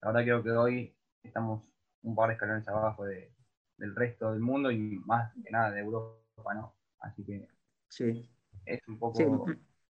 La 0.00 0.08
verdad 0.08 0.24
creo 0.24 0.42
que 0.42 0.50
hoy 0.50 0.96
estamos 1.22 1.62
un 2.02 2.14
par 2.14 2.28
de 2.28 2.34
escalones 2.34 2.68
abajo 2.68 3.04
de, 3.04 3.32
del 3.78 3.94
resto 3.94 4.32
del 4.32 4.40
mundo 4.40 4.70
y 4.70 4.98
más 5.06 5.32
que 5.42 5.50
nada 5.50 5.70
de 5.70 5.80
Europa, 5.80 6.54
¿no? 6.54 6.74
Así 7.00 7.24
que 7.24 7.48
sí. 7.88 8.28
es 8.66 8.80
un 8.88 8.98
poco, 8.98 9.46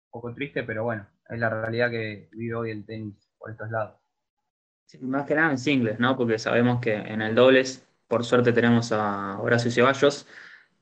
poco 0.09 0.33
triste, 0.33 0.63
pero 0.63 0.83
bueno, 0.83 1.07
es 1.29 1.39
la 1.39 1.49
realidad 1.49 1.89
que 1.89 2.29
vive 2.33 2.55
hoy 2.55 2.71
el 2.71 2.85
tenis 2.85 3.29
por 3.37 3.51
estos 3.51 3.69
lados. 3.69 4.00
Más 4.99 5.25
que 5.25 5.35
nada 5.35 5.51
en 5.51 5.57
singles, 5.57 5.99
¿no? 5.99 6.17
Porque 6.17 6.39
sabemos 6.39 6.81
que 6.81 6.93
en 6.95 7.21
el 7.21 7.35
dobles, 7.35 7.85
por 8.07 8.25
suerte 8.25 8.53
tenemos 8.53 8.91
a 8.91 9.39
Horacio 9.39 9.71
Ceballos, 9.71 10.27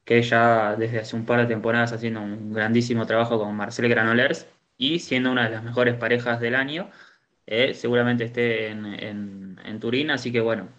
que 0.06 0.22
ya 0.24 0.76
desde 0.76 1.00
hace 1.00 1.16
un 1.16 1.26
par 1.26 1.40
de 1.42 1.46
temporadas 1.48 1.94
haciendo 1.94 2.22
un 2.22 2.54
grandísimo 2.54 3.06
trabajo 3.06 3.38
con 3.40 3.56
Marcel 3.56 3.90
Granolers 3.90 4.48
y 4.78 5.00
siendo 5.00 5.32
una 5.32 5.44
de 5.46 5.52
las 5.52 5.64
mejores 5.64 5.96
parejas 5.96 6.40
del 6.40 6.56
año. 6.56 6.90
Eh, 7.46 7.74
seguramente 7.74 8.24
esté 8.26 8.70
en, 8.70 8.86
en, 9.64 9.80
Turín, 9.80 10.12
así 10.12 10.32
que 10.32 10.42
bueno, 10.42 10.70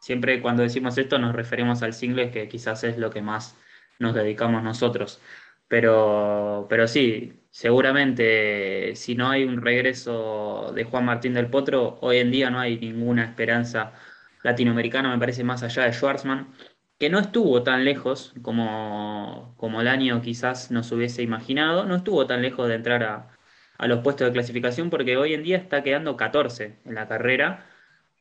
siempre 0.00 0.42
cuando 0.42 0.62
decimos 0.62 0.98
esto 0.98 1.18
nos 1.18 1.34
referimos 1.34 1.82
al 1.82 1.94
single, 1.94 2.30
que 2.30 2.48
quizás 2.48 2.84
es 2.84 2.98
lo 2.98 3.10
que 3.10 3.22
más 3.22 3.56
nos 3.98 4.14
dedicamos 4.14 4.62
nosotros. 4.62 5.20
Pero, 5.68 6.66
pero 6.68 6.88
sí, 6.88 7.41
seguramente 7.52 8.96
si 8.96 9.14
no 9.16 9.30
hay 9.30 9.44
un 9.44 9.62
regreso 9.62 10.72
de 10.74 10.84
Juan 10.84 11.04
Martín 11.06 11.34
del 11.34 11.50
Potro, 11.50 11.98
hoy 12.02 12.18
en 12.18 12.32
día 12.32 12.50
no 12.50 12.58
hay 12.60 12.78
ninguna 12.78 13.24
esperanza 13.26 13.94
latinoamericana, 14.42 15.10
me 15.12 15.20
parece 15.20 15.44
más 15.44 15.62
allá 15.62 15.84
de 15.84 15.92
Schwarzman, 15.92 16.52
que 16.98 17.10
no 17.10 17.20
estuvo 17.20 17.62
tan 17.62 17.84
lejos 17.84 18.34
como, 18.42 19.54
como 19.58 19.80
el 19.80 19.88
año 19.88 20.22
quizás 20.22 20.70
nos 20.72 20.90
hubiese 20.92 21.22
imaginado, 21.22 21.84
no 21.86 21.96
estuvo 21.96 22.26
tan 22.26 22.42
lejos 22.42 22.68
de 22.68 22.76
entrar 22.76 23.04
a, 23.04 23.38
a 23.78 23.86
los 23.88 24.00
puestos 24.00 24.26
de 24.26 24.32
clasificación 24.32 24.90
porque 24.90 25.16
hoy 25.16 25.34
en 25.34 25.42
día 25.44 25.58
está 25.58 25.82
quedando 25.82 26.16
14 26.16 26.80
en 26.84 26.94
la 26.94 27.08
carrera. 27.08 27.66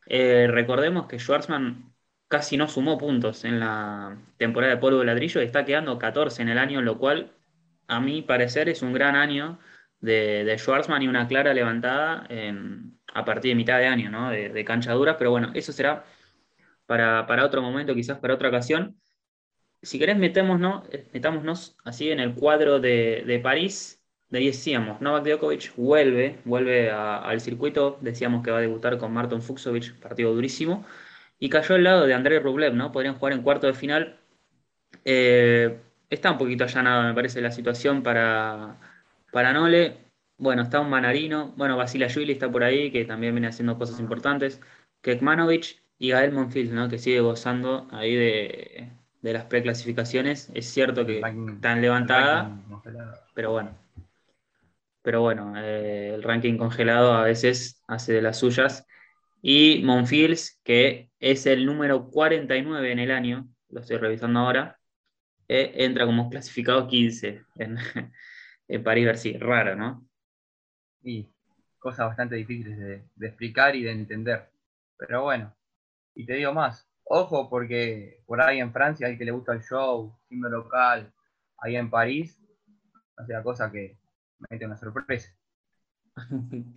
Eh, 0.08 0.48
recordemos 0.50 1.08
que 1.08 1.20
Schwarzman 1.20 1.94
casi 2.28 2.58
no 2.58 2.68
sumó 2.68 2.98
puntos 2.98 3.46
en 3.46 3.60
la 3.60 4.18
temporada 4.38 4.76
de 4.76 4.82
polvo 4.82 5.00
de 5.00 5.06
ladrillo 5.06 5.42
y 5.42 5.46
está 5.46 5.66
quedando 5.66 6.00
14 6.00 6.42
en 6.42 6.50
el 6.50 6.58
año, 6.58 6.82
lo 6.82 6.98
cual 6.98 7.32
a 7.92 8.00
mi 8.00 8.22
parecer 8.22 8.70
es 8.70 8.82
un 8.82 8.94
gran 8.94 9.16
año 9.16 9.60
de, 10.00 10.44
de 10.46 10.58
Schwarzman 10.58 11.04
y 11.04 11.08
una 11.08 11.28
clara 11.28 11.54
levantada 11.54 12.28
a 13.14 13.26
partir 13.26 13.52
de 13.52 13.56
mitad 13.56 13.80
de 13.80 13.88
año, 13.88 14.10
¿no? 14.10 14.30
de, 14.32 14.50
de 14.50 14.66
cancha 14.66 14.94
dura, 14.94 15.18
pero 15.18 15.32
bueno, 15.32 15.52
eso 15.54 15.74
será 15.74 16.06
para, 16.86 17.46
otro 17.46 17.62
momento, 17.62 17.94
quizás 17.96 18.20
para 18.20 18.34
otra 18.36 18.50
ocasión. 18.50 18.98
Si 19.82 20.00
querés, 20.00 20.18
metémonos, 20.18 20.88
metámonos 21.14 21.78
así 21.84 22.12
en 22.12 22.20
el 22.20 22.36
cuadro 22.36 22.80
de, 22.80 23.24
de 23.26 23.40
París 23.40 24.02
decíamos, 24.30 25.02
Novak 25.02 25.26
Djokovic 25.26 25.76
vuelve, 25.76 26.40
vuelve 26.46 26.90
al 26.90 27.42
circuito, 27.42 27.98
decíamos 28.02 28.44
que 28.44 28.52
va 28.52 28.60
a 28.60 28.62
debutar 28.62 28.98
con 28.98 29.12
Marton 29.14 29.42
Fuxovic, 29.42 30.00
partido 30.00 30.34
durísimo, 30.34 30.86
y 31.40 31.50
cayó 31.50 31.76
al 31.76 31.84
lado 31.84 32.06
de 32.08 32.14
Andrei 32.14 32.40
Rublev, 32.40 32.74
¿no? 32.74 32.92
Podrían 32.92 33.16
jugar 33.16 33.34
en 33.34 33.42
cuarto 33.42 33.68
de 33.68 33.74
final. 33.74 34.18
Eh, 35.04 35.82
está 36.12 36.32
un 36.32 36.38
poquito 36.38 36.66
allanado, 36.66 37.04
me 37.04 37.14
parece, 37.16 37.42
la 37.42 37.52
situación 37.52 38.04
para, 38.04 38.78
para 39.32 39.54
Nole. 39.54 39.98
Bueno, 40.38 40.64
está 40.64 40.80
un 40.80 40.90
Manarino, 40.90 41.54
bueno, 41.56 41.84
Yuli 41.86 42.34
está 42.34 42.52
por 42.52 42.64
ahí, 42.64 42.92
que 42.92 43.06
también 43.06 43.34
viene 43.34 43.48
haciendo 43.48 43.78
cosas 43.78 44.00
importantes. 44.00 44.60
Kekmanovic 45.02 45.82
y 45.98 46.10
Gael 46.10 46.32
Monfils, 46.32 46.72
¿no? 46.72 46.90
Que 46.90 46.98
sigue 46.98 47.22
gozando 47.22 47.88
ahí 47.92 48.16
de, 48.16 48.90
de 49.22 49.34
las 49.34 49.46
preclasificaciones. 49.46 50.52
Es 50.54 50.66
cierto 50.66 51.06
que 51.06 51.20
están 51.20 51.82
levantadas, 51.82 52.50
pero 53.34 53.52
bueno, 53.52 53.72
pero 55.04 55.22
bueno, 55.22 55.54
eh, 55.58 56.12
el 56.14 56.24
ranking 56.24 56.58
congelado 56.58 57.14
a 57.14 57.24
veces 57.24 57.82
hace 57.88 58.14
de 58.14 58.22
las 58.22 58.40
suyas. 58.40 58.86
Y 59.44 59.82
Monfils, 59.84 60.60
que 60.64 61.10
es 61.20 61.46
el 61.46 61.66
número 61.66 62.10
49 62.10 62.92
en 62.92 63.00
el 63.00 63.12
año, 63.12 63.48
lo 63.70 63.82
estoy 63.82 63.98
revisando 63.98 64.40
ahora, 64.40 64.81
eh, 65.54 65.84
entra 65.84 66.06
como 66.06 66.30
clasificado 66.30 66.88
15 66.88 67.44
en, 67.56 67.78
en 68.70 68.84
París-Bercy. 68.84 69.38
Raro, 69.38 69.76
¿no? 69.76 70.08
Y 71.04 71.28
cosas 71.78 72.08
bastante 72.08 72.36
difíciles 72.36 72.78
de, 72.78 73.04
de, 73.14 73.28
explicar 73.28 73.76
y 73.76 73.84
de 73.84 73.92
entender. 73.92 74.50
Pero 74.98 75.24
bueno, 75.24 75.54
y 76.16 76.26
te 76.26 76.36
digo 76.36 76.54
más, 76.54 76.88
ojo 77.04 77.50
porque 77.50 78.24
por 78.26 78.40
ahí 78.40 78.62
en 78.62 78.72
Francia 78.72 79.08
hay 79.08 79.18
que 79.18 79.26
le 79.26 79.32
gusta 79.32 79.52
el 79.52 79.62
show, 79.62 80.18
siendo 80.30 80.48
local, 80.48 81.12
ahí 81.58 81.76
en 81.76 81.90
París, 81.90 82.42
o 83.18 83.26
sea, 83.26 83.44
cosa 83.44 83.70
que 83.70 83.98
mete 84.50 84.66
una 84.66 84.78
sorpresa. 84.78 85.36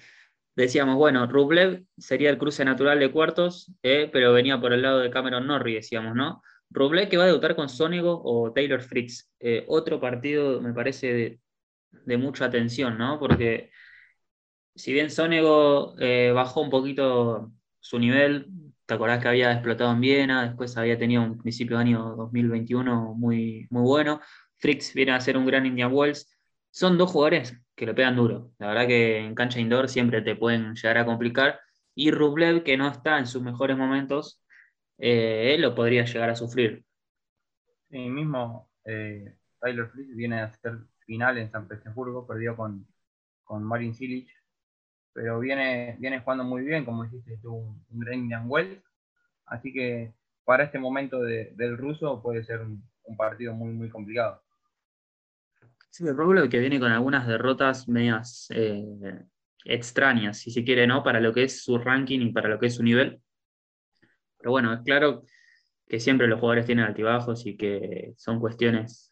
Decíamos, 0.57 0.97
bueno, 0.97 1.29
Rublev 1.29 1.85
sería 1.97 2.31
el 2.31 2.39
cruce 2.39 2.65
natural 2.65 2.99
de 2.99 3.13
cuartos, 3.13 3.73
eh, 3.85 4.11
pero 4.13 4.33
venía 4.33 4.61
por 4.61 4.73
el 4.73 4.83
lado 4.83 4.99
de 4.99 5.11
Cameron 5.11 5.47
Norrie, 5.47 5.77
decíamos, 5.77 6.17
¿no? 6.17 6.43
Rublev 6.75 7.09
que 7.09 7.17
va 7.17 7.25
a 7.25 7.27
debutar 7.29 7.57
con 7.57 7.69
Sonego 7.69 8.21
o 8.25 8.53
Taylor 8.53 8.83
Fritz. 8.83 9.31
Eh, 9.41 9.65
otro 9.69 10.01
partido, 10.01 10.61
me 10.61 10.75
parece, 10.75 11.41
de, 12.05 12.17
mucha 12.19 12.47
atención, 12.47 12.99
¿no? 12.99 13.19
Porque 13.19 13.71
si 14.75 14.93
bien 14.93 15.11
Sonego 15.11 15.95
eh, 15.99 16.33
bajó 16.35 16.61
un 16.61 16.71
poquito 16.71 17.53
su 17.81 17.99
nivel, 17.99 18.49
te 18.87 18.95
acordás 18.95 19.23
que 19.23 19.29
había 19.29 19.53
explotado 19.53 19.93
en 19.93 20.01
Viena, 20.01 20.47
después 20.47 20.77
había 20.77 20.99
tenido 20.99 21.23
un 21.23 21.39
principio 21.39 21.77
de 21.77 21.83
año 21.83 22.17
2021 22.17 23.15
muy, 23.15 23.67
muy 23.71 23.83
bueno. 23.83 24.21
Fritz 24.59 24.93
viene 24.95 25.13
a 25.13 25.21
ser 25.21 25.37
un 25.37 25.47
gran 25.47 25.67
Indian 25.67 25.93
Wells 25.93 26.35
son 26.75 26.99
dos 26.99 27.13
jugadores 27.13 27.57
que 27.77 27.87
lo 27.87 27.95
pegan 27.95 28.17
duro. 28.17 28.51
La 28.59 28.67
verdad 28.67 28.89
que 28.89 29.19
en 29.19 29.37
cancha 29.37 29.61
indoor 29.61 29.89
siempre 29.89 30.23
te 30.23 30.35
pueden 30.35 30.75
llegar 30.75 30.99
a 30.99 31.07
complicar. 31.07 31.61
Y 31.95 32.11
Rublev, 32.11 32.65
que 32.65 32.77
no 32.77 32.89
está 32.89 33.19
en 33.21 33.29
sus 33.29 33.43
mejores 33.43 33.77
momentos, 33.77 34.43
eh, 34.99 35.57
lo 35.59 35.75
podría 35.75 36.05
llegar 36.05 36.31
a 36.31 36.37
sufrir. 36.37 36.85
Sí, 37.91 37.99
mismo 38.09 38.71
eh, 38.85 39.37
Tyler 39.61 39.89
Fritz 39.89 40.15
viene 40.15 40.41
a 40.41 40.45
hacer 40.45 40.79
final 41.07 41.39
en 41.39 41.51
San 41.51 41.69
Petersburgo, 41.69 42.27
perdió 42.27 42.57
con, 42.57 42.87
con 43.45 43.63
Marin 43.63 43.95
Silic, 43.95 44.29
pero 45.13 45.39
viene, 45.41 45.97
viene 45.99 46.21
jugando 46.21 46.45
muy 46.45 46.65
bien, 46.65 46.85
como 46.85 47.05
dijiste, 47.05 47.39
tuvo 47.43 47.83
un, 47.91 48.13
Indian 48.13 48.45
Wells. 48.47 48.83
Así 49.47 49.73
que 49.73 50.15
para 50.45 50.65
este 50.65 50.79
momento 50.79 51.23
del 51.23 51.79
ruso 51.79 52.23
puede 52.23 52.45
ser 52.45 52.61
un 52.63 53.17
partido 53.17 53.55
muy, 53.55 53.73
muy 53.73 53.89
complicado. 53.89 54.45
Sí, 55.95 56.05
Rublev 56.11 56.49
que 56.49 56.59
viene 56.59 56.81
con 56.81 56.91
algunas 56.91 57.25
derrotas 57.25 57.87
medias 57.87 58.49
eh, 58.51 58.85
extrañas, 59.65 60.41
si 60.41 60.51
se 60.51 60.65
quiere, 60.65 60.89
¿no? 60.89 61.05
Para 61.05 61.21
lo 61.21 61.33
que 61.33 61.45
es 61.45 61.63
su 61.63 61.79
ranking 61.79 62.19
y 62.19 62.33
para 62.33 62.49
lo 62.49 62.59
que 62.59 62.67
es 62.67 62.75
su 62.75 62.83
nivel. 62.83 63.21
Pero 64.45 64.51
bueno, 64.53 64.75
es 64.75 64.83
claro 64.83 65.25
que 65.89 65.99
siempre 65.99 66.27
los 66.29 66.39
jugadores 66.39 66.67
tienen 66.67 66.85
altibajos 66.85 67.47
y 67.47 67.57
que 67.57 68.13
son 68.19 68.41
cuestiones 68.41 69.11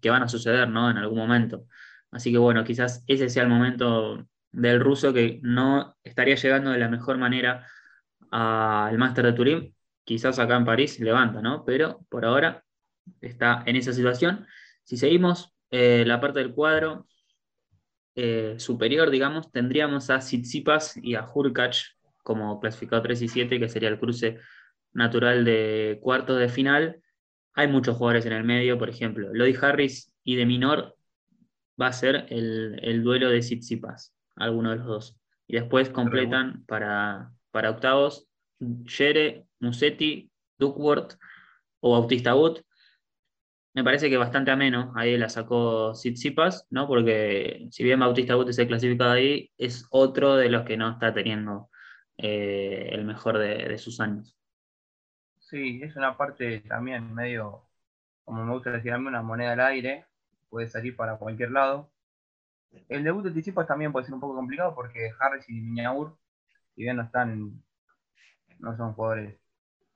que 0.00 0.08
van 0.08 0.22
a 0.22 0.28
suceder, 0.28 0.68
¿no? 0.68 0.88
En 0.88 0.98
algún 0.98 1.18
momento. 1.18 1.66
Así 2.12 2.30
que 2.30 2.38
bueno, 2.38 2.62
quizás 2.62 3.02
ese 3.08 3.28
sea 3.28 3.42
el 3.42 3.48
momento 3.48 4.24
del 4.52 4.78
ruso 4.78 5.12
que 5.12 5.40
no 5.42 5.96
estaría 6.04 6.36
llegando 6.36 6.70
de 6.70 6.78
la 6.78 6.88
mejor 6.88 7.18
manera 7.18 7.66
al 8.30 8.96
Master 8.98 9.26
de 9.26 9.32
Turín. 9.32 9.74
Quizás 10.04 10.38
acá 10.38 10.56
en 10.56 10.64
París 10.64 11.00
levanta, 11.00 11.42
¿no? 11.42 11.64
Pero 11.64 12.06
por 12.08 12.24
ahora 12.24 12.62
está 13.20 13.64
en 13.66 13.74
esa 13.74 13.92
situación. 13.92 14.46
Si 14.84 14.96
seguimos, 14.96 15.52
eh, 15.72 16.04
la 16.06 16.20
parte 16.20 16.38
del 16.38 16.54
cuadro 16.54 17.08
eh, 18.14 18.54
superior, 18.58 19.10
digamos, 19.10 19.50
tendríamos 19.50 20.08
a 20.08 20.20
Tsitsipas 20.20 20.98
y 20.98 21.16
a 21.16 21.26
Hurkacz 21.26 21.96
como 22.22 22.60
clasificado 22.60 23.02
3 23.02 23.22
y 23.22 23.28
7, 23.28 23.58
que 23.58 23.68
sería 23.68 23.88
el 23.88 23.98
cruce 23.98 24.38
natural 24.92 25.44
de 25.44 25.98
cuartos 26.02 26.38
de 26.38 26.48
final. 26.48 27.02
Hay 27.54 27.68
muchos 27.68 27.96
jugadores 27.96 28.26
en 28.26 28.32
el 28.32 28.44
medio, 28.44 28.78
por 28.78 28.88
ejemplo, 28.88 29.28
Lodi 29.32 29.56
Harris 29.60 30.14
y 30.24 30.36
de 30.36 30.46
Minor 30.46 30.96
va 31.80 31.88
a 31.88 31.92
ser 31.92 32.26
el, 32.30 33.02
duelo 33.02 33.30
de 33.30 33.40
Tsitsipas, 33.40 34.14
alguno 34.36 34.70
de 34.70 34.76
los 34.76 34.86
dos. 34.86 35.20
Y 35.46 35.54
después 35.54 35.90
completan 35.90 36.64
para, 36.66 37.32
para 37.50 37.70
octavos 37.70 38.28
Jere, 38.86 39.46
Musetti, 39.60 40.30
Duckworth, 40.58 41.16
o 41.82 41.92
Bautista 41.92 42.34
Wood. 42.34 42.60
Me 43.74 43.84
parece 43.84 44.08
que 44.08 44.16
bastante 44.16 44.50
ameno, 44.50 44.92
ahí 44.96 45.16
la 45.16 45.28
sacó 45.28 45.92
Tsitsipas, 45.92 46.66
¿no? 46.70 46.86
Porque 46.86 47.66
si 47.70 47.82
bien 47.82 48.00
Bautista 48.00 48.36
Wood 48.36 48.50
es 48.50 48.58
el 48.58 48.68
clasificado 48.68 49.12
ahí, 49.12 49.50
es 49.58 49.86
otro 49.90 50.36
de 50.36 50.48
los 50.48 50.62
que 50.64 50.76
no 50.76 50.90
está 50.90 51.12
teniendo 51.12 51.70
eh, 52.24 52.88
el 52.92 53.04
mejor 53.04 53.36
de, 53.36 53.76
sus 53.78 54.00
años. 54.00 54.38
Sí, 55.40 55.80
es 55.82 55.96
una 55.96 56.16
parte 56.16 56.60
también 56.60 57.12
medio, 57.12 57.66
como 58.24 58.44
me 58.44 58.52
gusta 58.52 58.70
decir, 58.70 58.94
una 58.94 59.22
moneda 59.22 59.54
al 59.54 59.60
aire, 59.60 60.06
puede 60.48 60.68
salir 60.68 60.94
para 60.94 61.16
cualquier 61.16 61.50
lado. 61.50 61.90
El 62.88 63.02
debut 63.02 63.24
de 63.24 63.32
Tsitsipas 63.32 63.66
también 63.66 63.90
puede 63.90 64.06
ser 64.06 64.14
un 64.14 64.20
poco 64.20 64.36
complicado 64.36 64.72
porque 64.72 65.10
Harris 65.18 65.48
y 65.48 65.60
Miñaur, 65.60 66.16
si 66.76 66.82
bien 66.82 66.96
no 66.96 67.02
están, 67.02 67.60
no 68.60 68.76
son 68.76 68.94
jugadores 68.94 69.36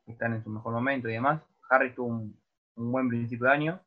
que 0.05 0.11
están 0.11 0.35
en 0.35 0.43
su 0.43 0.51
mejor 0.51 0.73
momento 0.73 1.09
y 1.09 1.13
demás, 1.13 1.43
Harris 1.71 1.95
tuvo 1.95 2.09
un, 2.09 2.37
buen 2.75 3.09
principio 3.09 3.47
de 3.47 3.53
año 3.53 3.81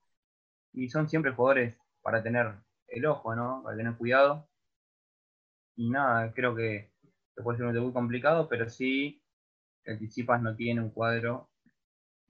y 0.71 0.87
son 0.89 1.09
siempre 1.09 1.33
jugadores 1.33 1.77
para 2.01 2.23
tener 2.23 2.55
el 2.87 3.05
ojo, 3.05 3.35
¿no? 3.35 3.63
Para 3.63 3.75
tener 3.75 3.95
cuidado. 3.95 4.47
Y 5.75 5.89
nada, 5.89 6.31
creo 6.33 6.55
que, 6.55 6.89
puede 7.43 7.57
ser 7.57 7.67
un 7.67 7.73
debut 7.73 7.93
complicado, 7.93 8.47
pero 8.47 8.69
sí 8.69 9.21
el 9.85 9.97
Tsitsipas 9.97 10.41
no 10.41 10.55
tiene 10.55 10.81
un 10.81 10.91
cuadro 10.91 11.49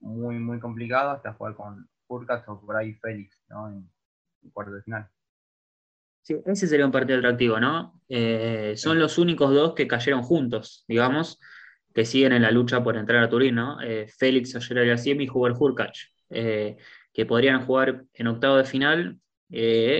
muy, 0.00 0.38
muy 0.38 0.58
complicado 0.60 1.10
hasta 1.10 1.34
jugar 1.34 1.54
con 1.54 1.88
Furcas 2.06 2.42
o 2.48 2.60
por 2.60 2.76
ahí 2.76 2.94
Félix, 2.94 3.44
¿no? 3.48 3.68
En, 3.68 3.90
en 4.42 4.50
cuarto 4.50 4.72
de 4.72 4.82
final. 4.82 5.08
Sí, 6.22 6.36
ese 6.46 6.66
sería 6.66 6.86
un 6.86 6.92
partido 6.92 7.18
atractivo, 7.18 7.58
¿no? 7.58 8.00
Eh, 8.08 8.74
son 8.76 8.98
los 8.98 9.18
únicos 9.18 9.52
dos 9.52 9.74
que 9.74 9.88
cayeron 9.88 10.22
juntos, 10.22 10.84
digamos, 10.86 11.40
que 11.94 12.04
siguen 12.04 12.32
en 12.32 12.42
la 12.42 12.50
lucha 12.50 12.82
por 12.84 12.96
entrar 12.96 13.22
a 13.22 13.28
Turín, 13.28 13.54
¿no? 13.54 13.80
Eh, 13.80 14.06
Félix 14.18 14.54
Ayer 14.54 14.98
Siem 14.98 15.20
y 15.22 15.28
Hubert 15.28 15.56
Hurkacz, 15.58 16.12
eh, 16.28 16.76
que 17.12 17.26
podrían 17.26 17.64
jugar 17.64 18.04
en 18.12 18.26
octavo 18.26 18.56
de 18.56 18.64
final, 18.64 19.18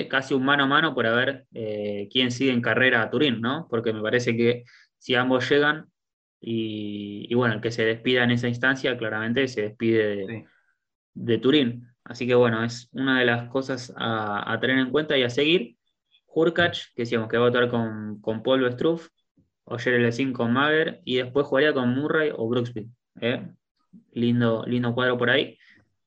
casi 0.09 0.33
un 0.35 0.45
mano 0.45 0.62
a 0.62 0.67
mano 0.69 0.95
por 0.95 1.05
ver 1.05 1.45
quién 1.50 2.31
sigue 2.31 2.52
en 2.52 2.62
carrera 2.62 3.02
a 3.02 3.11
Turín, 3.11 3.40
¿no? 3.40 3.67
Porque 3.69 3.93
me 3.93 4.00
parece 4.00 4.37
que 4.37 4.62
si 5.00 5.14
ambos 5.16 5.49
llegan, 5.50 5.90
y, 6.40 7.35
bueno, 7.35 7.54
el 7.54 7.61
que 7.61 7.71
se 7.71 7.85
despida 7.85 8.25
en 8.25 8.30
esa 8.30 8.49
instancia, 8.49 8.97
claramente 8.97 9.49
se 9.49 9.62
despide 9.62 10.47
de, 11.14 11.38
Turín. 11.38 11.88
Así 12.04 12.26
que 12.26 12.35
bueno, 12.35 12.64
es 12.64 12.88
una 12.92 13.19
de 13.19 13.26
las 13.26 13.49
cosas 13.50 13.92
a, 13.97 14.50
a 14.50 14.61
tener 14.61 14.78
en 14.78 14.90
cuenta 14.90 15.19
y 15.19 15.23
a 15.23 15.30
seguir. 15.30 15.76
Hurkacz, 16.26 16.92
que 16.95 17.02
decíamos 17.02 17.28
que 17.28 17.37
va 17.37 17.47
a 17.47 17.49
votar 17.50 17.69
con, 17.69 18.21
con 18.21 18.42
Paul 18.42 18.71
Struff, 18.73 19.09
o 19.64 19.76
Lessing 19.76 20.33
con 20.33 20.52
Mager, 20.52 21.00
y 21.04 21.16
después 21.16 21.47
jugaría 21.47 21.73
con 21.75 21.95
Murray 21.95 22.30
o 22.35 22.49
Brooksby. 22.49 22.90
¿eh? 23.21 23.49
Lindo, 24.12 24.64
lindo 24.66 24.95
cuadro 24.95 25.19
por 25.19 25.30
ahí. 25.30 25.59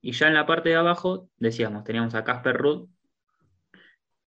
Y 0.02 0.12
ya 0.14 0.28
en 0.28 0.34
la 0.34 0.46
parte 0.46 0.70
de 0.70 0.76
abajo, 0.76 1.30
decíamos, 1.38 1.84
teníamos 1.84 2.16
a 2.16 2.24
Casper 2.24 2.58
Rudd 2.58 2.90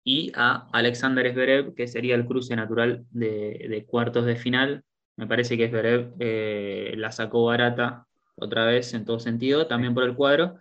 y 0.08 0.32
a 0.34 0.68
Alexander 0.72 1.30
Zverev, 1.32 1.74
que 1.74 1.86
sería 1.86 2.14
el 2.14 2.26
cruce 2.26 2.56
natural 2.56 3.04
de, 3.10 3.84
cuartos 3.86 4.24
de 4.24 4.36
final. 4.36 4.84
Me 5.16 5.26
parece 5.26 5.58
que 5.58 5.68
Zverev 5.68 6.14
eh, 6.20 6.94
la 6.96 7.12
sacó 7.12 7.44
barata 7.44 8.06
otra 8.36 8.64
vez 8.64 8.94
en 8.94 9.04
todo 9.04 9.20
sentido, 9.20 9.66
también 9.66 9.94
por 9.94 10.04
el 10.04 10.14
cuadro. 10.14 10.56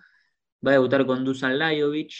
Va 0.65 0.71
a 0.71 0.73
debutar 0.73 1.05
con 1.05 1.23
Dusan 1.23 1.59
Lajovic, 1.59 2.13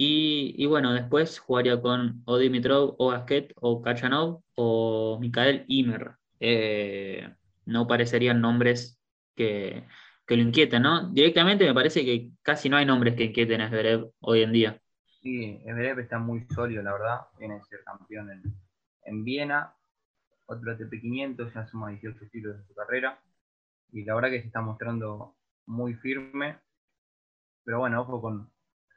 y, 0.00 0.64
bueno, 0.66 0.92
después 0.94 1.40
jugaría 1.40 1.80
con 1.80 2.22
o 2.24 2.38
Dimitrov, 2.38 2.94
o 2.98 3.08
Gasquet, 3.10 3.52
o 3.56 3.82
Kachanov, 3.82 4.42
o 4.54 5.18
Mikael 5.20 5.64
Imer. 5.68 6.12
Eh, 6.40 7.28
no 7.66 7.86
parecerían 7.88 8.40
nombres 8.40 9.00
que, 9.34 9.84
lo 10.28 10.36
inquieten, 10.36 10.82
¿no? 10.82 11.10
Directamente 11.10 11.66
me 11.66 11.74
parece 11.74 12.04
que 12.04 12.30
casi 12.42 12.68
no 12.68 12.76
hay 12.76 12.86
nombres 12.86 13.16
que 13.16 13.24
inquieten 13.24 13.60
a 13.60 13.68
Zverev 13.68 14.10
hoy 14.20 14.42
en 14.42 14.52
día. 14.52 14.80
Sí, 15.20 15.60
Zverev 15.64 15.98
está 16.00 16.18
muy 16.18 16.46
sólido, 16.46 16.82
la 16.82 16.92
verdad. 16.92 17.20
Viene 17.38 17.56
a 17.56 17.64
ser 17.64 17.82
campeón 17.84 18.30
en, 19.02 19.24
Viena. 19.24 19.74
Otro 20.46 20.72
ATP500, 20.72 21.52
ya 21.52 21.66
suma 21.66 21.90
18 21.90 22.28
títulos 22.30 22.56
en 22.58 22.66
su 22.66 22.74
carrera. 22.74 23.20
Y 23.92 24.04
la 24.04 24.14
verdad 24.14 24.30
que 24.30 24.40
se 24.40 24.46
está 24.46 24.60
mostrando 24.60 25.36
muy 25.66 25.94
firme. 25.94 26.58
Pero 27.64 27.80
bueno, 27.80 28.00
ojo 28.00 28.20
con, 28.20 28.50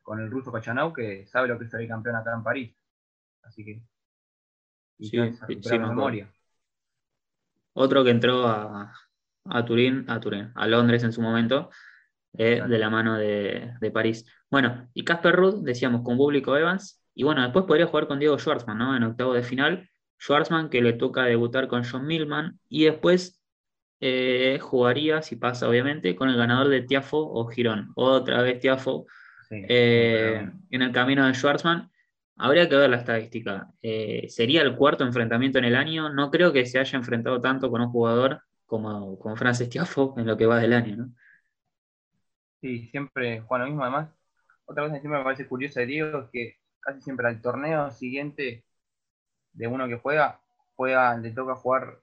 con 0.04 0.20
el 0.20 0.30
ruso 0.30 0.52
Kachanau, 0.52 0.94
que 0.94 1.28
sabe 1.28 1.48
lo 1.48 1.58
que 1.58 1.66
es 1.66 1.72
salir 1.72 1.90
campeón 1.90 2.16
acá 2.16 2.34
en 2.34 2.44
París. 2.44 2.76
Así 3.44 3.66
que. 3.66 3.82
sí, 5.00 5.18
sí, 5.62 5.80
memoria. 5.80 6.32
Otro 7.74 8.04
que 8.04 8.12
entró 8.12 8.48
a, 8.48 8.94
Turín, 9.66 10.06
a 10.10 10.20
Turín, 10.20 10.52
a 10.56 10.68
Londres 10.68 11.04
en 11.04 11.14
su 11.14 11.22
momento, 11.22 11.70
eh, 12.38 12.62
de 12.66 12.78
la 12.78 12.90
mano 12.90 13.18
de, 13.18 13.92
París. 13.94 14.26
Bueno, 14.50 14.90
y 14.94 15.04
Casper 15.04 15.36
Rudd, 15.36 15.64
decíamos, 15.66 16.02
con 16.02 16.18
público 16.18 16.56
Evans, 16.56 17.04
y 17.14 17.24
bueno, 17.24 17.42
después 17.42 17.66
podría 17.66 17.88
jugar 17.88 18.08
con 18.08 18.20
Diego 18.20 18.40
Schwartzman, 18.40 18.78
¿no? 18.78 18.96
En 18.96 19.04
octavo 19.04 19.34
de 19.34 19.44
final. 19.44 19.90
Schwartzman, 20.18 20.70
que 20.70 20.82
le 20.82 20.94
toca 20.94 21.24
debutar 21.24 21.68
con 21.68 21.84
John 21.84 22.06
Millman, 22.08 22.60
y 22.70 22.86
después 22.86 23.42
eh, 24.00 24.60
jugaría, 24.62 25.22
si 25.22 25.36
pasa 25.36 25.68
obviamente, 25.68 26.16
con 26.16 26.30
el 26.30 26.38
ganador 26.38 26.70
de 26.70 26.82
Tiafo 26.84 27.18
o 27.18 27.48
Girón. 27.48 27.92
Otra 27.96 28.42
vez 28.42 28.60
Tiafo 28.60 29.08
eh, 29.50 30.50
en 30.70 30.82
el 30.82 30.92
camino 30.92 31.28
de 31.28 31.34
Schwarzman. 31.34 31.90
Habría 32.38 32.70
que 32.70 32.76
ver 32.76 32.90
la 32.90 32.98
estadística. 32.98 33.68
Sería 34.28 34.62
el 34.62 34.76
cuarto 34.76 35.04
enfrentamiento 35.04 35.60
en 35.60 35.66
el 35.66 35.76
año. 35.76 36.10
No 36.10 36.32
creo 36.32 36.52
que 36.54 36.66
se 36.66 36.80
haya 36.80 36.98
enfrentado 36.98 37.40
tanto 37.40 37.70
con 37.70 37.82
un 37.82 37.90
jugador 37.90 38.42
como, 38.66 39.20
como 39.20 39.36
Francis 39.36 39.70
Tiafo 39.70 40.16
en 40.18 40.26
lo 40.26 40.38
que 40.38 40.48
va 40.48 40.58
del 40.58 40.74
año, 40.74 40.96
¿no? 40.96 41.14
Sí, 42.62 42.88
siempre 42.90 43.42
Juan 43.42 43.62
lo 43.62 43.68
mismo. 43.68 43.84
Además, 43.84 44.10
otra 44.66 44.84
cosa 44.84 44.96
que 44.96 45.02
siempre 45.02 45.20
me 45.20 45.24
parece 45.26 45.48
curiosa 45.48 45.80
de 45.82 45.88
Diego 45.88 46.20
es 46.22 46.30
que 46.32 46.58
casi 46.80 47.02
siempre 47.02 47.28
al 47.28 47.42
torneo 47.42 47.92
siguiente 47.92 48.64
de 49.54 49.68
uno 49.68 49.88
que 49.88 49.98
juega, 49.98 50.42
juega, 50.76 51.18
le 51.18 51.32
toca 51.32 51.56
jugar 51.56 52.00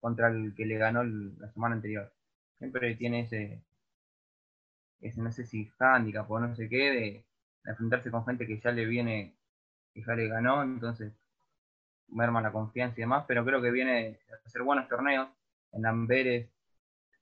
contra 0.00 0.28
el 0.28 0.54
que 0.54 0.66
le 0.66 0.78
ganó 0.78 1.04
la 1.04 1.50
semana 1.52 1.76
anterior. 1.76 2.12
Siempre 2.58 2.94
tiene 2.96 3.20
ese, 3.22 3.62
ese 5.00 5.20
no 5.20 5.32
sé 5.32 5.44
si 5.46 5.70
handicap 5.78 6.30
o 6.30 6.40
no 6.40 6.54
sé 6.54 6.68
qué, 6.68 6.90
de, 6.90 7.24
enfrentarse 7.64 8.10
con 8.10 8.24
gente 8.24 8.46
que 8.46 8.60
ya 8.60 8.70
le 8.72 8.86
viene, 8.86 9.34
que 9.94 10.02
ya 10.02 10.14
le 10.14 10.28
ganó, 10.28 10.62
entonces 10.62 11.12
merma 12.08 12.40
la 12.42 12.52
confianza 12.52 12.96
y 12.98 13.02
demás, 13.02 13.24
pero 13.28 13.44
creo 13.44 13.60
que 13.62 13.70
viene 13.70 14.18
a 14.32 14.46
hacer 14.46 14.62
buenos 14.62 14.88
torneos. 14.88 15.28
En 15.72 15.86
Amberes, 15.86 16.48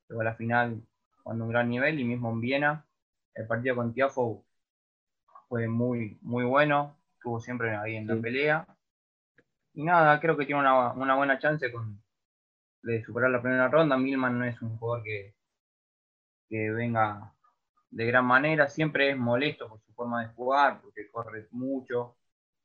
luego 0.09 0.22
a 0.22 0.25
la 0.25 0.35
final, 0.37 0.83
cuando 1.27 1.43
un 1.45 1.51
gran 1.51 1.69
nivel, 1.69 1.99
y 1.99 2.05
mismo 2.05 2.31
en 2.31 2.41
Viena, 2.41 2.87
el 3.35 3.49
partido 3.49 3.75
con 3.75 3.93
Tiafo 3.93 4.45
fue 5.49 5.67
muy, 5.67 6.17
muy 6.23 6.45
bueno, 6.45 6.97
estuvo 7.15 7.41
siempre 7.41 7.75
ahí 7.75 7.97
en 7.97 8.07
la 8.07 8.15
pelea. 8.15 8.65
Y 9.75 9.83
nada, 9.83 10.21
creo 10.21 10.37
que 10.37 10.47
tiene 10.47 10.61
una, 10.61 11.17
buena 11.17 11.37
chance 11.41 11.73
con, 11.73 12.01
de 12.83 13.03
superar 13.03 13.33
la 13.33 13.43
primera 13.43 13.67
ronda. 13.67 13.99
Milman 13.99 14.39
no 14.39 14.45
es 14.45 14.62
un 14.62 14.79
jugador 14.79 15.03
que, 15.03 15.35
que 16.49 16.71
venga 16.71 17.35
de 17.91 18.07
gran 18.07 18.25
manera, 18.25 18.69
siempre 18.69 19.11
es 19.11 19.19
molesto 19.19 19.69
por 19.69 19.81
su 19.81 19.93
forma 19.95 20.23
de 20.23 20.33
jugar, 20.33 20.81
porque 20.81 21.11
corre 21.11 21.49
mucho, 21.51 22.19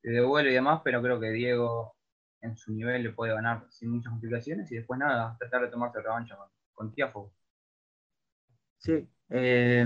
se 0.04 0.12
devuelve 0.12 0.52
y 0.52 0.54
demás, 0.54 0.82
pero 0.84 1.02
creo 1.02 1.20
que 1.20 1.32
Diego 1.32 1.96
en 2.42 2.56
su 2.56 2.72
nivel 2.72 3.02
le 3.02 3.12
puede 3.12 3.34
ganar 3.34 3.66
sin 3.72 3.90
muchas 3.90 4.12
complicaciones 4.12 4.72
y 4.72 4.76
después 4.76 5.00
nada, 5.00 5.36
tratar 5.40 5.62
de 5.62 5.70
tomarse 5.70 6.00
revancha 6.00 6.36
con, 6.38 6.48
con 6.76 6.94
Tiafo. 6.94 7.34
Sí, 8.82 9.08
eh, 9.30 9.86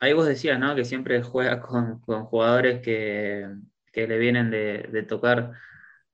ahí 0.00 0.12
vos 0.12 0.26
decías, 0.26 0.58
¿no? 0.58 0.74
Que 0.74 0.84
siempre 0.84 1.22
juega 1.22 1.60
con, 1.60 2.00
jugadores 2.00 2.80
que, 2.82 3.48
le 3.94 4.18
vienen 4.18 4.50
de, 4.50 5.04
tocar 5.08 5.52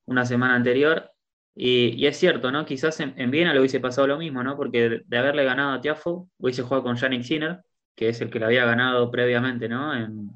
una 0.07 0.27
semana 0.27 0.55
anterior. 0.55 1.11
Y, 1.55 2.07
es 2.07 2.19
cierto, 2.19 2.51
¿no? 2.51 2.67
Quizás 2.67 3.01
en, 3.01 3.31
Viena 3.31 3.55
le 3.55 3.61
hubiese 3.61 3.81
pasado 3.81 4.07
lo 4.07 4.19
mismo, 4.19 4.43
¿no? 4.43 4.57
Porque 4.57 5.03
de, 5.07 5.19
haberle 5.19 5.45
ganado 5.45 5.73
a 5.73 5.81
Tiafo, 5.81 6.29
hubiese 6.39 6.63
jugado 6.63 6.83
con 6.83 6.97
Yannick 6.97 7.23
Sinner, 7.23 7.63
que 7.95 8.11
es 8.11 8.21
el 8.21 8.31
que 8.31 8.39
lo 8.41 8.47
había 8.47 8.67
ganado 8.67 9.11
previamente, 9.11 9.69
¿no? 9.69 9.95
En, 9.97 10.31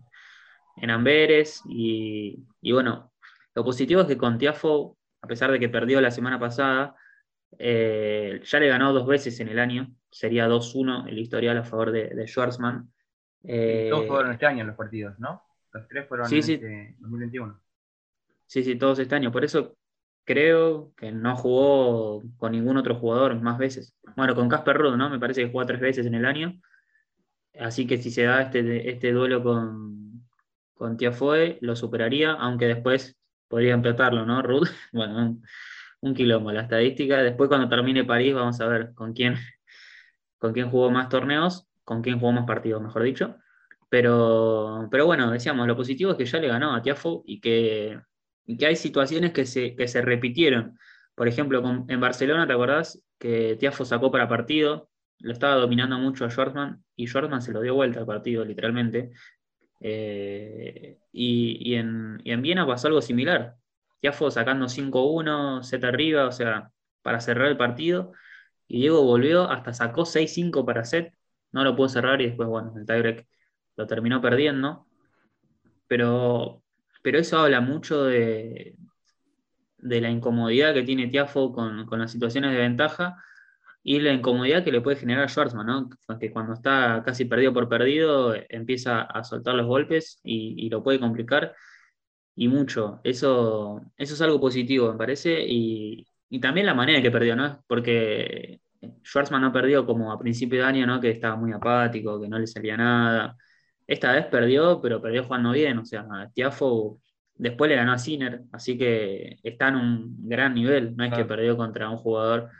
Amberes. 0.90 1.62
Y, 1.68 2.44
bueno, 2.72 3.12
lo 3.54 3.64
positivo 3.64 4.02
es 4.02 4.07
que 4.07 4.16
con 4.16 4.38
Tiafo, 4.38 4.96
a 5.22 5.26
pesar 5.26 5.50
de 5.52 5.59
que 5.61 5.68
perdió 5.68 6.00
la 6.00 6.11
semana 6.11 6.38
pasada, 6.40 6.94
eh, 7.59 8.40
ya 8.44 8.61
le 8.61 8.68
ganó 8.68 8.92
dos 8.92 9.07
veces 9.07 9.38
en 9.40 9.49
el 9.49 9.59
año. 9.59 9.94
Sería 10.11 10.49
2-1 10.49 11.09
el 11.09 11.18
historial 11.18 11.59
a 11.59 11.64
favor 11.64 11.90
de, 11.90 12.09
de 12.09 12.27
Schwarzman. 12.27 12.90
Eh, 13.44 13.88
todos 13.90 14.07
fueron 14.07 14.33
este 14.33 14.47
año 14.47 14.64
los 14.64 14.77
partidos, 14.77 15.18
¿no? 15.18 15.42
Los 15.73 15.87
tres 15.88 16.07
fueron 16.09 16.33
en 16.33 16.38
este 16.38 16.97
2021. 17.01 17.61
Sí, 18.47 18.62
sí, 18.62 18.77
todos 18.77 18.99
este 18.99 19.14
año. 19.14 19.31
Por 19.31 19.44
eso 19.44 19.77
creo 20.25 20.92
que 20.97 21.12
no 21.12 21.37
jugó 21.37 22.23
con 22.37 22.53
ningún 22.53 22.77
otro 22.77 22.94
jugador 22.94 23.40
más 23.40 23.59
veces. 23.59 23.94
Bueno, 24.16 24.35
con 24.35 24.49
Casper 24.49 24.77
Rudd, 24.77 24.97
¿no? 24.97 25.11
Me 25.11 25.18
parece 25.18 25.42
que 25.42 25.51
jugó 25.51 25.66
tres 25.66 25.81
veces 25.81 26.07
en 26.07 26.14
el 26.14 26.25
año. 26.25 26.61
Así 27.59 27.87
que 27.87 27.99
si 27.99 28.11
se 28.11 28.23
da 28.23 28.42
este, 28.42 28.88
este 28.88 29.12
duelo 29.12 29.42
con, 29.42 30.29
con 30.75 30.97
Tiafoe, 30.97 31.59
lo 31.61 31.75
superaría, 31.75 32.33
aunque 32.33 32.66
después 32.66 33.18
podría 33.49 33.75
empatarlo, 33.75 34.25
¿no, 34.25 34.42
Ruth? 34.42 34.68
Bueno, 34.92 35.40
un, 36.01 36.15
quilombo 36.15 36.53
la 36.53 36.63
estadística. 36.63 37.23
Después, 37.23 37.49
cuando 37.49 37.69
termine 37.69 38.05
París, 38.05 38.35
vamos 38.35 38.61
a 38.61 38.67
ver 38.67 38.95
con 38.95 39.13
quién, 39.13 39.35
con 40.39 40.53
quién 40.53 40.71
jugó 40.71 40.91
más 40.91 41.09
torneos. 41.09 41.69
con 41.85 42.03
quién 42.03 42.19
jugó 42.21 42.33
más 42.33 42.47
partidos, 42.47 42.83
mejor 42.83 43.03
dicho. 43.03 43.37
Pero, 43.89 44.89
pero 44.91 45.07
bueno, 45.07 45.31
decíamos, 45.31 45.67
lo 45.67 45.77
positivo 45.77 46.11
es 46.11 46.17
que 46.19 46.27
ya 46.27 46.39
le 46.39 46.49
ganó 46.49 46.75
a 46.75 46.83
Tiafo 46.83 47.23
y 47.27 47.41
que, 47.41 48.01
que 48.59 48.67
hay 48.67 48.77
situaciones 48.77 49.33
que 49.33 49.47
se, 49.47 49.75
que 49.75 49.89
se 49.89 50.03
repitieron. 50.03 50.79
Por 51.15 51.29
ejemplo, 51.29 51.63
en 51.89 52.01
Barcelona, 52.01 52.47
¿te 52.47 52.53
acordás? 52.53 53.03
Que 53.19 53.57
Tiafo 53.59 53.85
sacó 53.85 54.11
para 54.13 54.29
partido, 54.29 54.91
lo 55.21 55.33
estaba 55.33 55.57
dominando 55.57 55.99
mucho 55.99 56.25
a 56.25 56.31
Schwarzman 56.31 56.85
y 56.95 57.07
Schwarzman 57.07 57.43
se 57.43 57.53
lo 57.53 57.61
dio 57.61 57.75
vuelta 57.75 58.01
al 58.01 58.07
partido, 58.07 58.45
literalmente. 58.45 59.11
Eh, 59.81 60.99
y, 61.13 61.75
en, 61.75 62.21
y, 62.25 62.33
en, 62.33 62.43
Viena 62.43 62.67
pasó 62.67 62.89
algo 62.89 63.01
similar. 63.03 63.57
Tiafo 64.01 64.31
sacando 64.31 64.69
5-1, 64.69 65.63
set 65.63 65.85
arriba, 65.85 66.27
o 66.27 66.33
sea, 66.33 66.71
para 67.03 67.21
cerrar 67.21 67.49
el 67.49 67.57
partido. 67.57 68.13
Y 68.67 68.81
Diego 68.81 69.03
volvió, 69.03 69.51
hasta 69.51 69.73
sacó 69.73 70.05
6-5 70.05 70.65
para 70.65 70.85
set. 70.85 71.15
No 71.53 71.65
lo 71.65 71.77
pudo 71.77 71.89
cerrar 71.89 72.21
y 72.21 72.27
después, 72.27 72.49
bueno, 72.49 72.75
el 72.77 72.87
tiebreak 72.87 73.27
lo 73.77 73.87
terminó 73.87 74.21
perdiendo. 74.21 74.87
Pero, 75.87 76.63
pero 77.03 77.19
eso 77.19 77.39
habla 77.39 77.61
mucho 77.61 78.05
de, 78.05 78.77
de 79.79 80.01
la 80.01 80.11
incomodidad 80.11 80.75
que 80.75 80.83
tiene 80.83 81.09
Tiafo 81.09 81.53
con, 81.53 81.87
con 81.87 81.99
las 82.01 82.13
situaciones 82.13 82.53
de 82.53 82.59
ventaja 82.59 83.17
y 83.83 84.01
la 84.01 84.13
incomodidad 84.13 84.65
que 84.65 84.73
le 84.73 84.81
puede 84.81 84.99
generar 84.99 85.25
a 85.25 85.29
Schwarzman, 85.29 85.67
¿no? 85.67 85.89
que 86.19 86.31
cuando 86.31 86.53
está 86.53 87.03
casi 87.05 87.25
perdido 87.25 87.55
por 87.55 87.69
perdido 87.69 88.35
empieza 88.49 89.03
a 89.03 89.25
soltar 89.25 89.55
los 89.55 89.67
golpes 89.67 90.21
y, 90.23 90.69
lo 90.69 90.83
puede 90.83 91.01
complicar 91.01 91.55
y 92.38 92.46
mucho. 92.48 93.01
Eso, 93.03 93.83
eso 93.96 94.14
es 94.14 94.20
algo 94.22 94.40
positivo, 94.40 94.92
me 94.92 94.98
parece, 94.98 95.44
y, 95.46 96.07
también 96.40 96.66
la 96.66 96.74
manera 96.74 96.98
en 96.98 97.05
que 97.05 97.11
perdió, 97.11 97.35
¿no? 97.35 97.64
Porque 97.66 98.61
Schwarzman 99.05 99.42
no 99.42 99.53
perdió 99.53 99.85
como 99.85 100.12
a 100.12 100.18
principio 100.18 100.61
de 100.61 100.66
año, 100.66 100.87
¿no? 100.87 101.01
Que 101.01 101.11
estaba 101.11 101.37
muy 101.37 101.53
apático, 101.53 102.20
que 102.20 102.29
no 102.29 102.38
le 102.38 102.46
salía 102.46 102.77
nada. 102.77 103.37
Esta 103.87 104.12
vez 104.12 104.27
perdió, 104.27 104.81
pero 104.81 105.03
perdió 105.03 105.24
jugando 105.24 105.51
bien, 105.53 105.79
o 105.79 105.85
sea, 105.85 106.07
Tiafo 106.33 107.01
después 107.35 107.68
le 107.70 107.77
ganó 107.77 107.92
a 107.92 107.98
Sinner, 107.98 108.42
así 108.53 108.79
que 108.79 109.38
está 109.42 109.68
en 109.68 109.77
un 109.77 110.29
gran 110.29 110.55
nivel, 110.55 110.96
no 110.96 111.05
es 111.05 111.12
que 111.14 111.24
perdió 111.24 111.57
contra 111.57 111.90
un 111.90 111.96
jugador 111.96 112.51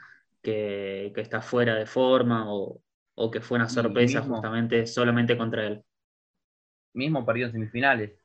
que, 0.41 1.13
está 1.15 1.41
fuera 1.41 1.75
de 1.75 1.85
forma 1.85 2.45
o, 2.47 2.81
que 3.31 3.41
fue 3.41 3.57
una 3.57 3.69
sorpresa 3.69 4.21
justamente 4.21 4.85
solamente 4.87 5.37
contra 5.37 5.67
él. 5.67 5.83
Mismo 6.93 7.25
perdió 7.25 7.45
en 7.45 7.51
semifinales. 7.53 8.18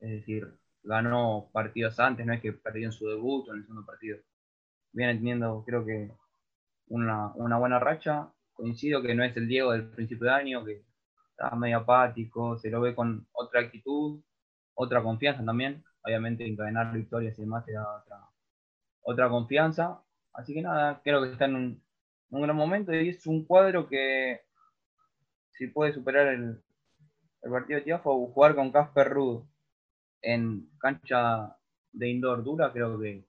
Es 0.00 0.10
decir, 0.10 0.54
ganó 0.82 1.50
partidos 1.52 2.00
antes, 2.00 2.26
no 2.26 2.32
es 2.32 2.40
que 2.40 2.52
perdió 2.52 2.86
en 2.86 2.92
su 2.92 3.06
debut 3.06 3.48
o 3.48 3.52
en 3.52 3.58
el 3.58 3.62
segundo 3.64 3.86
partido. 3.86 4.18
Viene 4.92 5.14
teniendo, 5.14 5.62
creo 5.64 5.84
que, 5.84 6.10
una, 6.90 7.32
buena 7.58 7.78
racha. 7.78 8.32
Coincido 8.52 9.00
que 9.00 9.14
no 9.14 9.24
es 9.24 9.36
el 9.36 9.48
Diego 9.48 9.72
del 9.72 9.88
principio 9.90 10.26
de 10.26 10.32
año, 10.32 10.64
que 10.64 10.84
está 11.30 11.54
medio 11.56 11.78
apático, 11.78 12.58
se 12.58 12.68
lo 12.68 12.80
ve 12.80 12.94
con 12.94 13.26
otra 13.32 13.60
actitud, 13.60 14.22
otra 14.74 15.02
confianza 15.02 15.44
también. 15.44 15.82
Obviamente, 16.02 16.46
encadenar 16.46 16.92
victorias 16.92 17.38
y 17.38 17.42
demás 17.42 17.64
te 17.64 17.72
da 17.72 17.86
otra, 17.96 18.18
otra 19.02 19.28
confianza. 19.28 20.02
Así 20.32 20.54
que 20.54 20.62
nada, 20.62 21.00
creo 21.02 21.22
que 21.22 21.32
está 21.32 21.46
en 21.46 21.56
un, 21.56 21.82
gran 22.42 22.56
momento 22.56 22.92
y 22.92 23.08
es 23.08 23.26
un 23.26 23.44
cuadro 23.44 23.88
que 23.88 24.40
si 25.52 25.66
puede 25.68 25.92
superar 25.92 26.28
el, 26.28 26.62
partido 27.42 27.78
de 27.78 27.84
Tiafo 27.84 28.26
jugar 28.28 28.54
con 28.54 28.70
Casper 28.70 29.08
Ruud 29.08 29.44
en 30.22 30.68
cancha 30.78 31.56
de 31.92 32.08
indoor 32.08 32.44
dura, 32.44 32.72
creo 32.72 32.98
que 32.98 33.26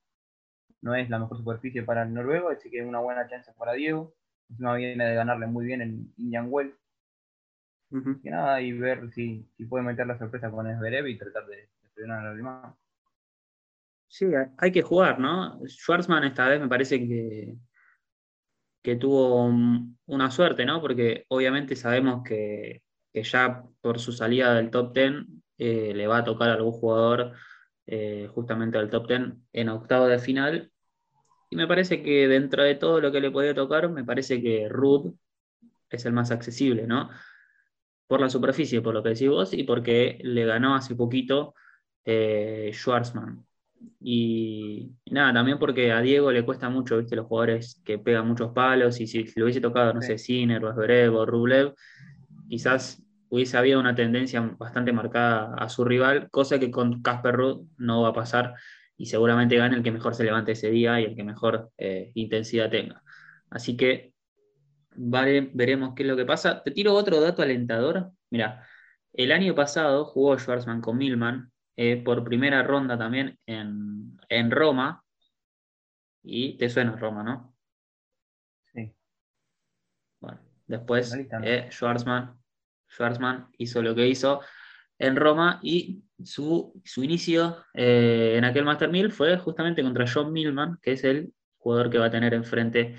no 0.81 0.95
es 0.95 1.09
la 1.09 1.19
mejor 1.19 1.37
superficie 1.37 1.83
para 1.83 2.03
el 2.03 2.13
noruego, 2.13 2.49
así 2.49 2.69
que 2.69 2.79
es 2.79 2.85
una 2.85 2.99
buena 2.99 3.27
chance 3.27 3.51
para 3.57 3.73
Diego. 3.73 4.15
Encima 4.49 4.75
viene 4.75 5.05
de 5.05 5.15
ganarle 5.15 5.47
muy 5.47 5.65
bien 5.65 5.81
en 5.81 6.13
Indian 6.17 6.47
Wells. 6.49 6.75
Y 8.23 8.29
nada, 8.29 8.61
y 8.61 8.71
ver 8.71 9.11
si, 9.11 9.45
puede 9.69 9.83
meter 9.83 10.07
la 10.07 10.17
sorpresa 10.17 10.49
con 10.49 10.65
Esberev 10.65 11.07
y 11.07 11.17
tratar 11.17 11.45
de, 11.45 11.57
de 11.57 11.89
frenar 11.93 12.19
al 12.19 12.33
alemán. 12.33 12.73
Sí, 14.07 14.25
hay 14.57 14.71
que 14.71 14.81
jugar, 14.81 15.19
¿no? 15.19 15.59
Schwarzman 15.65 16.23
esta 16.23 16.47
vez 16.47 16.59
me 16.59 16.67
parece 16.67 16.99
que, 16.99 17.55
que 18.81 18.95
tuvo 18.95 19.49
una 20.05 20.31
suerte, 20.31 20.65
¿no? 20.65 20.81
Porque 20.81 21.25
obviamente 21.29 21.75
sabemos 21.75 22.23
que, 22.23 22.81
ya 23.13 23.63
por 23.81 23.99
su 23.99 24.11
salida 24.11 24.55
del 24.55 24.69
top 24.69 24.93
10 24.93 25.13
eh, 25.63 25.93
le 25.93 26.07
va 26.07 26.17
a 26.17 26.23
tocar 26.23 26.49
a 26.49 26.53
algún 26.53 26.71
jugador 26.71 27.33
eh, 27.85 28.27
justamente 28.33 28.79
al 28.79 28.89
top 28.89 29.07
10 29.07 29.21
en 29.53 29.69
octavo 29.69 30.07
de 30.07 30.17
final. 30.17 30.71
Y 31.51 31.55
me 31.55 31.67
parece 31.67 32.01
que 32.01 32.27
dentro 32.27 32.63
de 32.63 32.73
todo 32.73 32.99
lo 32.99 33.11
que 33.11 33.21
le 33.21 33.29
podía 33.29 33.53
tocar, 33.53 33.87
me 33.89 34.03
parece 34.03 34.41
que 34.41 34.67
Rudd 34.69 35.13
es 35.91 36.05
el 36.05 36.13
más 36.13 36.31
accesible, 36.31 36.87
¿no? 36.87 37.11
Por 38.07 38.21
la 38.21 38.29
superficie, 38.29 38.81
por 38.81 38.95
lo 38.95 39.03
que 39.03 39.09
decís 39.09 39.29
vos, 39.29 39.53
y 39.53 39.63
porque 39.63 40.17
le 40.23 40.45
ganó 40.45 40.73
hace 40.73 40.95
poquito 40.95 41.53
eh, 42.05 42.71
Schwarzman. 42.73 43.45
Y, 43.99 44.91
nada, 45.11 45.31
también 45.31 45.59
porque 45.59 45.91
a 45.91 46.01
Diego 46.01 46.31
le 46.31 46.43
cuesta 46.43 46.69
mucho, 46.69 46.97
viste, 46.97 47.15
los 47.15 47.27
jugadores 47.27 47.79
que 47.85 47.99
pegan 47.99 48.27
muchos 48.27 48.51
palos, 48.51 48.99
y 48.99 49.05
si, 49.05 49.25
le 49.35 49.43
hubiese 49.43 49.61
tocado, 49.61 49.93
no 49.93 50.01
sé, 50.01 50.17
Sinner, 50.17 50.61
Vasberev 50.61 51.13
o 51.15 51.25
Rublev, 51.25 51.75
quizás 52.49 53.00
hubiese 53.31 53.57
habido 53.57 53.79
una 53.79 53.95
tendencia 53.95 54.41
bastante 54.41 54.91
marcada 54.91 55.55
a 55.55 55.69
su 55.69 55.85
rival, 55.85 56.29
cosa 56.29 56.59
que 56.59 56.69
con 56.69 57.01
Casper 57.01 57.35
Ruud 57.35 57.67
no 57.77 58.01
va 58.03 58.09
a 58.09 58.13
pasar, 58.13 58.55
y 58.97 59.05
seguramente 59.07 59.55
gane 59.55 59.77
el 59.77 59.83
que 59.83 59.91
mejor 59.91 60.13
se 60.13 60.25
levante 60.25 60.51
ese 60.51 60.69
día 60.69 60.99
y 60.99 61.05
el 61.05 61.15
que 61.15 61.23
mejor 61.23 61.71
eh, 61.77 62.11
intensidad 62.13 62.69
tenga. 62.69 63.01
Así 63.49 63.75
que 63.77 64.13
vale, 64.95 65.49
veremos 65.53 65.93
qué 65.95 66.03
es 66.03 66.09
lo 66.09 66.17
que 66.17 66.25
pasa. 66.25 66.61
Te 66.61 66.71
tiro 66.71 66.93
otro 66.93 67.19
dato 67.21 67.41
alentador. 67.41 68.11
Mira, 68.29 68.67
el 69.13 69.31
año 69.31 69.55
pasado 69.55 70.05
jugó 70.05 70.37
Schwarzman 70.37 70.81
con 70.81 70.97
Milman 70.97 71.51
eh, 71.77 71.97
por 72.03 72.23
primera 72.23 72.63
ronda 72.63 72.97
también 72.97 73.39
en, 73.45 74.51
Roma. 74.51 75.03
Y 76.23 76.57
te 76.57 76.69
suena 76.69 76.95
Roma, 76.95 77.23
¿no? 77.23 77.55
Sí. 78.73 78.93
Bueno, 80.19 80.39
después 80.67 81.17
eh, 81.43 81.69
Schwarzman, 81.71 82.40
hizo 83.57 83.81
lo 83.81 83.95
que 83.95 84.07
hizo 84.07 84.41
en 84.99 85.15
Roma 85.15 85.59
y 85.63 86.03
su, 86.23 86.79
su 86.83 87.03
inicio 87.03 87.57
eh, 87.73 88.35
en 88.37 88.45
aquel 88.45 88.65
Master 88.65 88.89
1000 88.89 89.11
fue 89.11 89.37
justamente 89.37 89.81
contra 89.81 90.05
John 90.11 90.31
Millman, 90.31 90.77
que 90.81 90.93
es 90.93 91.03
el 91.03 91.33
jugador 91.57 91.89
que 91.89 91.97
va 91.97 92.05
a 92.05 92.11
tener 92.11 92.33
enfrente 92.33 92.95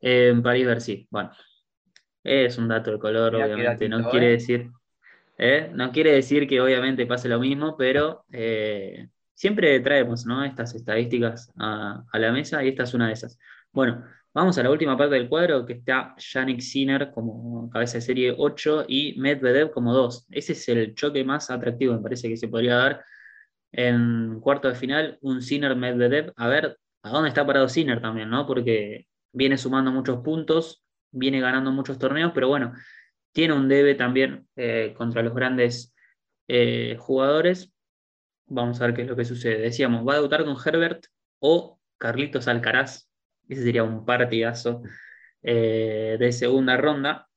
en 0.00 0.42
París-Bercy. 0.42 1.08
Bueno, 1.10 1.32
es 2.22 2.58
un 2.58 2.68
dato 2.68 2.92
de 2.92 2.98
color, 2.98 3.34
obviamente, 3.34 3.88
no 3.88 4.08
quiere 4.10 4.28
decir 4.28 4.70
¿eh? 5.38 5.70
No 5.74 5.90
quiere 5.92 6.12
decir 6.12 6.46
que 6.46 6.60
obviamente 6.60 7.06
pase 7.06 7.28
lo 7.28 7.40
mismo, 7.40 7.76
pero 7.76 8.24
eh, 8.30 9.08
siempre 9.34 9.80
traemos 9.80 10.24
estas 10.46 10.74
estadísticas 10.74 11.52
a, 11.58 12.04
la 12.12 12.32
mesa 12.32 12.62
y 12.62 12.68
esta 12.68 12.84
es 12.84 12.94
una 12.94 13.08
de 13.08 13.14
esas. 13.14 13.38
Bueno, 13.72 14.04
vamos 14.34 14.58
a 14.58 14.62
la 14.62 14.70
última 14.70 14.96
parte 14.98 15.14
del 15.14 15.28
cuadro 15.30 15.64
que 15.64 15.72
está 15.74 16.14
Yannick 16.18 16.60
Sinner 16.60 17.10
como 17.10 17.70
cabeza 17.70 17.94
de 17.94 18.00
serie 18.02 18.34
8 18.36 18.84
y 18.86 19.18
Medvedev 19.18 19.70
como 19.70 19.94
2. 19.94 20.26
Ese 20.30 20.52
es 20.52 20.68
el 20.68 20.94
choque 20.94 21.24
más 21.24 21.50
atractivo, 21.50 21.94
me 21.94 22.02
parece 22.02 22.28
que 22.28 22.36
se 22.36 22.48
podría 22.48 22.76
dar 22.76 23.04
en 23.72 24.40
cuarto 24.40 24.68
de 24.68 24.74
final, 24.74 25.18
un 25.22 25.40
Sinner-Medvedev. 25.40 26.32
A 26.36 26.48
ver 26.48 26.78
a 27.02 27.10
dónde 27.10 27.30
está 27.30 27.46
parado 27.46 27.68
Sinner 27.68 28.00
también, 28.02 28.28
¿no? 28.28 28.46
Porque 28.46 29.06
viene 29.32 29.56
sumando 29.56 29.90
muchos 29.90 30.20
puntos, 30.22 30.84
viene 31.10 31.40
ganando 31.40 31.72
muchos 31.72 31.98
torneos, 31.98 32.32
pero 32.34 32.48
bueno, 32.48 32.74
tiene 33.32 33.54
un 33.54 33.68
debe 33.68 33.94
también 33.94 34.46
eh, 34.56 34.94
contra 34.96 35.22
los 35.22 35.34
grandes 35.34 35.94
eh, 36.48 36.96
jugadores. 36.98 37.72
Vamos 38.46 38.80
a 38.80 38.86
ver 38.86 38.94
qué 38.94 39.02
es 39.02 39.08
lo 39.08 39.16
que 39.16 39.24
sucede. 39.24 39.58
Decíamos, 39.58 40.06
va 40.06 40.12
a 40.12 40.16
debutar 40.16 40.44
con 40.44 40.56
Herbert 40.62 41.06
o 41.40 41.80
Carlitos 41.98 42.48
Alcaraz. 42.48 43.08
Ese 43.52 43.64
sería 43.64 43.84
un 43.84 44.04
partidazo 44.04 44.82
eh, 45.42 46.16
de 46.18 46.32
segunda 46.32 46.76
ronda. 46.76 47.28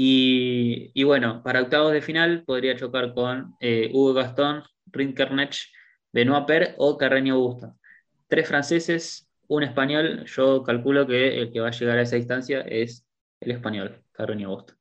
Y, 0.00 1.02
bueno, 1.02 1.42
para 1.42 1.60
octavos 1.62 1.92
de 1.92 2.02
final 2.02 2.44
podría 2.44 2.76
chocar 2.76 3.12
con 3.14 3.56
Hugo 3.60 4.14
Gastón, 4.14 4.62
Rinkernet, 4.86 5.56
Benoit 6.12 6.46
Per 6.46 6.74
o 6.78 6.96
Carreño 6.96 7.36
Busta. 7.40 7.74
Tres 8.28 8.46
franceses, 8.46 9.28
un 9.48 9.64
español. 9.64 10.24
Yo 10.26 10.62
calculo 10.62 11.04
que 11.04 11.40
el 11.40 11.52
que 11.52 11.58
va 11.58 11.68
a 11.68 11.72
llegar 11.72 11.98
a 11.98 12.02
esa 12.02 12.14
distancia 12.14 12.60
es 12.60 13.04
el 13.40 13.50
español, 13.50 14.04
Carreño 14.12 14.50
Busta. 14.50 14.74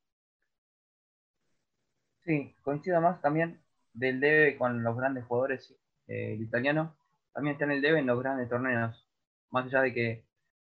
Sí, 2.23 2.53
coincido 2.61 3.01
más 3.01 3.19
también 3.19 3.59
del 3.93 4.19
debe 4.19 4.55
con 4.55 4.83
los 4.83 4.95
grandes 4.95 5.23
jugadores 5.25 5.75
eh, 6.07 6.37
italianos. 6.39 6.93
También 7.33 7.53
está 7.53 7.65
en 7.65 7.71
el 7.71 7.81
debe 7.81 7.99
en 7.99 8.05
los 8.05 8.19
grandes 8.19 8.49
torneos. 8.49 9.07
Más 9.49 9.65
allá 9.65 9.81
de 9.81 9.93
que 9.93 10.26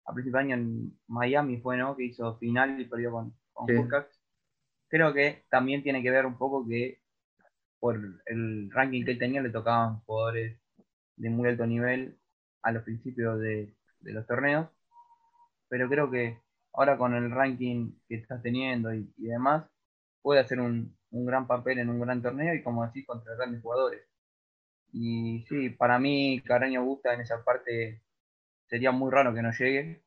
a 0.08 0.14
principio 0.14 0.38
de 0.38 0.44
año 0.44 0.54
en 0.56 0.98
Miami 1.06 1.60
fue, 1.60 1.76
¿no? 1.76 1.96
Que 1.96 2.04
hizo 2.04 2.36
final 2.38 2.80
y 2.80 2.86
perdió 2.86 3.12
con, 3.12 3.34
con 3.52 3.66
Creo 4.88 5.12
que 5.12 5.44
también 5.50 5.82
tiene 5.82 6.02
que 6.02 6.10
ver 6.10 6.24
un 6.24 6.38
poco 6.38 6.66
que 6.66 7.00
por 7.78 8.00
el 8.26 8.70
ranking 8.72 9.04
que 9.04 9.12
él 9.12 9.18
tenía 9.18 9.42
le 9.42 9.50
tocaban 9.50 10.00
jugadores 10.00 10.58
de 11.16 11.30
muy 11.30 11.48
alto 11.48 11.66
nivel 11.66 12.18
a 12.62 12.72
los 12.72 12.82
principios 12.82 13.38
de, 13.38 13.74
de 14.00 14.12
los 14.12 14.26
torneos. 14.26 14.68
Pero 15.68 15.88
creo 15.88 16.10
que 16.10 16.40
ahora 16.72 16.96
con 16.96 17.14
el 17.14 17.30
ranking 17.30 17.92
que 18.08 18.16
está 18.16 18.40
teniendo 18.40 18.94
y, 18.94 19.12
demás, 19.16 19.68
puede 20.22 20.40
hacer 20.40 20.60
un, 20.60 20.96
gran 21.10 21.46
papel 21.46 21.78
en 21.78 21.90
un 21.90 22.00
gran 22.00 22.22
torneo 22.22 22.54
y 22.54 22.62
como 22.62 22.82
así 22.82 23.04
contra 23.04 23.34
grandes 23.34 23.62
jugadores. 23.62 24.02
Y 24.92 25.44
sí, 25.48 25.70
para 25.70 25.98
mí 25.98 26.40
Caraño 26.44 26.84
gusta 26.84 27.12
en 27.14 27.20
esa 27.20 27.42
parte, 27.44 28.02
sería 28.68 28.92
muy 28.92 29.10
raro 29.10 29.34
que 29.34 29.42
no 29.42 29.52
llegue. 29.52 30.02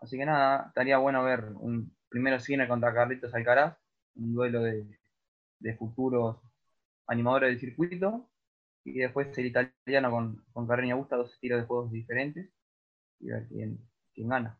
Así 0.00 0.16
que 0.16 0.26
nada, 0.26 0.66
estaría 0.68 0.98
bueno 0.98 1.22
ver 1.24 1.44
un 1.54 1.94
primero 2.08 2.40
cine 2.40 2.68
contra 2.68 2.94
Carlitos 2.94 3.34
Alcaraz, 3.34 3.76
un 4.16 4.34
duelo 4.34 4.62
de, 4.62 4.86
de 5.58 5.76
futuros 5.76 6.38
animadores 7.06 7.50
del 7.50 7.60
circuito, 7.60 8.28
y 8.84 8.98
después 8.98 9.36
el 9.38 9.46
italiano 9.46 10.10
con, 10.10 10.44
con 10.52 10.66
Carreño 10.66 10.94
Augusta, 10.94 11.16
dos 11.16 11.32
estilos 11.32 11.60
de 11.60 11.66
juegos 11.66 11.92
diferentes, 11.92 12.50
y 13.20 13.28
ver 13.28 13.46
quién, 13.48 13.78
quién 14.12 14.28
gana. 14.28 14.58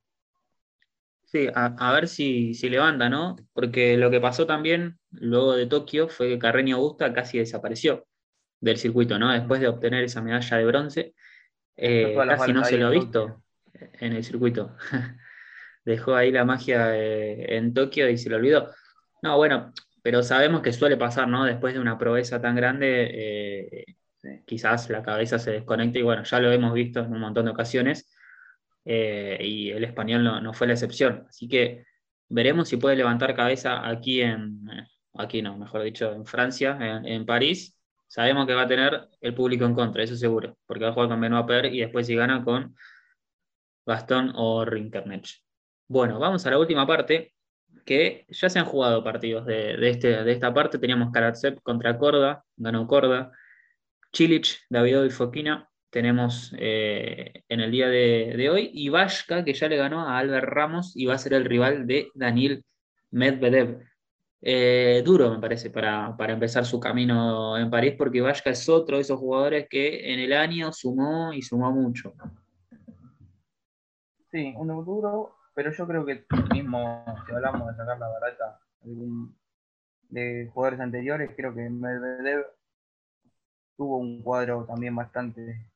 Sí, 1.24 1.48
a, 1.54 1.92
ver 1.92 2.08
si, 2.08 2.52
si, 2.52 2.68
levanta, 2.68 3.08
¿no? 3.08 3.37
Porque 3.54 3.96
lo 3.96 4.11
que 4.11 4.20
pasó 4.20 4.46
también 4.46 4.98
luego 5.11 5.54
de 5.54 5.66
Tokio 5.66 6.08
fue 6.08 6.28
que 6.28 6.38
Carreño 6.38 6.76
Augusta 6.76 7.12
casi 7.14 7.38
desapareció 7.38 8.06
del 8.61 8.76
circuito, 8.76 9.18
¿no? 9.18 9.32
Después 9.32 9.61
de 9.61 9.68
obtener 9.68 10.04
esa 10.04 10.20
medalla 10.20 10.58
de 10.58 10.64
bronce, 10.66 11.14
eh, 11.76 12.14
casi 12.16 12.52
no 12.52 12.64
se 12.64 12.78
lo 12.78 12.87
ha 12.87 12.90
visto 12.90 13.42
en 13.74 14.12
el 14.12 14.24
circuito. 14.24 14.76
Dejó 15.85 16.14
ahí 16.14 16.30
la 16.30 16.44
magia 16.44 16.96
eh, 16.96 17.56
en 17.56 17.74
Tokio 17.74 18.08
y 18.08 18.18
se 18.18 18.30
lo 18.30 18.37
olvidó. 18.37 18.70
No, 19.22 19.37
bueno, 19.37 19.72
pero 20.02 20.22
sabemos 20.22 20.62
que 20.62 20.72
suele 20.72 20.96
pasar, 20.96 21.28
¿no? 21.28 21.44
Después 21.44 21.74
de 21.74 21.80
una 21.80 21.98
proeza 21.98 22.40
tan 22.40 22.54
grande, 22.54 23.11
eh, 23.12 23.85
quizás 24.44 24.88
la 24.90 25.02
cabeza 25.02 25.38
se 25.38 25.50
desconecta 25.50 25.98
y 25.98 26.02
bueno, 26.02 26.22
ya 26.24 26.38
lo 26.38 26.52
hemos 26.52 26.72
visto 26.72 27.00
en 27.00 27.12
un 27.12 27.20
montón 27.20 27.46
de 27.46 27.50
ocasiones 27.50 28.11
y 28.85 29.70
el 29.70 29.85
español 29.85 30.24
no, 30.24 30.52
fue 30.52 30.66
la 30.66 30.72
excepción. 30.72 31.24
Así 31.28 31.48
que 31.48 31.85
veremos 32.28 32.68
si 32.68 32.76
puede 32.76 32.96
levantar 32.96 33.35
cabeza 33.35 33.88
aquí 33.88 34.22
en, 34.22 34.66
aquí 35.14 35.42
no, 35.42 35.56
mejor 35.56 35.82
dicho, 35.82 36.12
en 36.12 36.26
Francia, 36.26 36.78
en, 37.04 37.26
París. 37.26 37.78
Sabemos 38.12 38.46
que 38.46 38.53
va 38.53 38.64
a 38.64 38.68
tener 38.68 39.09
el 39.22 39.35
público 39.35 39.64
en 39.64 39.75
contra, 39.75 40.03
eso 40.03 40.16
seguro, 40.16 40.59
porque 40.66 40.85
va 40.85 40.90
a 40.90 40.92
jugar 40.92 41.09
con 41.09 41.18
Benoit 41.18 41.46
Per 41.46 41.64
y 41.72 41.81
después 41.81 42.07
si 42.07 42.14
gana 42.14 42.44
con 42.44 42.77
Gastón 43.87 44.33
o 44.35 44.66
Rinkermech. 44.66 45.42
Bueno, 45.88 46.18
vamos 46.18 46.44
a 46.44 46.51
la 46.51 46.59
última 46.59 46.87
parte, 46.87 47.33
que 47.87 48.27
ya 48.29 48.51
se 48.51 48.59
han 48.59 48.66
jugado 48.66 49.03
partidos 49.03 49.46
de, 49.46 49.88
este, 49.88 50.25
de 50.25 50.31
esta 50.31 50.53
parte. 50.53 50.79
Teníamos 50.79 51.11
Karatsev 51.11 51.62
contra 51.62 51.96
Corda, 51.96 52.44
ganó 52.55 52.87
Corda. 52.87 53.33
Chilich, 54.12 54.61
David 54.68 55.05
y 55.05 55.11
Foquina 55.11 55.70
tenemos 55.88 56.55
eh, 56.59 57.44
en 57.48 57.61
el 57.61 57.70
día 57.70 57.88
de, 57.88 58.51
hoy, 58.51 58.70
y 58.75 58.90
Vashka, 58.90 59.42
que 59.42 59.55
ya 59.55 59.68
le 59.68 59.79
ganó 59.79 60.07
a 60.07 60.18
Albert 60.18 60.51
Ramos 60.51 60.94
y 60.94 61.07
va 61.07 61.14
a 61.14 61.18
ser 61.18 61.33
el 61.33 61.46
rival 61.46 61.87
de 61.87 62.11
Daniel 62.14 62.62
Medvedev. 63.11 63.79
Eh, 64.44 65.02
duro, 65.05 65.31
me 65.31 65.38
parece, 65.38 65.70
para, 65.70 66.16
empezar 66.18 66.64
su 66.64 66.81
camino 66.81 67.57
en 67.57 67.70
París, 67.70 67.94
porque 67.96 68.20
Vashka 68.20 68.50
es 68.50 68.68
otro 68.68 68.96
de 68.96 69.02
esos 69.02 69.20
jugadores 69.20 69.68
que 69.70 70.12
en 70.12 70.18
el 70.18 70.33
año 70.33 70.72
sumó 70.72 71.33
y 71.33 71.42
sumó 71.42 71.70
mucho. 71.70 72.12
Sí, 74.33 74.52
un 74.57 74.66
duro, 74.85 75.37
pero 75.55 75.70
yo 75.70 75.87
creo 75.87 76.05
que 76.05 76.24
mismo, 76.52 77.05
si 77.24 77.33
hablamos 77.33 77.68
de 77.68 77.76
sacar 77.76 77.98
la 78.00 78.09
barata 78.09 78.59
de 80.09 80.50
jugadores 80.52 80.81
anteriores, 80.81 81.31
creo 81.37 81.55
que 81.55 81.70
Medvedev 81.70 82.44
tuvo 83.76 83.98
un 83.98 84.22
cuadro 84.22 84.64
también 84.64 84.96
bastante 84.96 85.66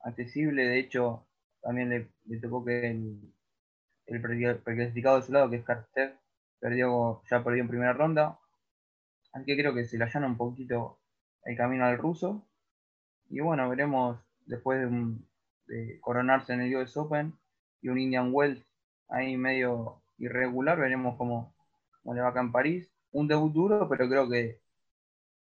accesible. 0.00 0.66
De 0.66 0.78
hecho, 0.78 1.26
también 1.60 2.10
le, 2.26 2.38
tocó 2.38 2.64
que 2.64 2.90
el, 2.90 3.34
el 4.06 4.20
preclasificado 4.20 5.16
de 5.16 5.22
su 5.26 5.32
lado, 5.32 5.50
que 5.50 5.56
es 5.56 5.64
Carter, 5.64 6.16
perdió, 6.64 7.20
ya 7.30 7.44
perdió 7.44 7.60
en 7.60 7.68
primera 7.68 7.92
ronda. 7.92 8.38
Así 9.34 9.44
que 9.44 9.56
creo 9.58 9.74
que 9.74 9.84
se 9.84 9.98
le 9.98 10.04
allana 10.04 10.26
un 10.26 10.38
poquito 10.38 10.98
el 11.44 11.58
camino 11.58 11.84
al 11.84 11.98
ruso. 11.98 12.42
Y 13.28 13.40
bueno, 13.40 13.68
veremos 13.68 14.18
después 14.46 14.90
de, 15.66 16.00
coronarse 16.00 16.54
en 16.54 16.62
el 16.62 16.74
US 16.76 16.96
Open 16.96 17.34
y 17.82 17.90
un 17.90 17.98
Indian 17.98 18.30
Wells 18.32 18.64
ahí 19.10 19.36
medio 19.36 20.00
irregular, 20.16 20.78
veremos 20.78 21.18
cómo, 21.18 21.54
cómo 22.02 22.14
le 22.14 22.22
va 22.22 22.28
acá 22.28 22.40
en 22.40 22.50
París. 22.50 22.90
Un 23.12 23.28
debut 23.28 23.52
duro, 23.52 23.86
pero 23.86 24.08
creo 24.08 24.26
que 24.30 24.58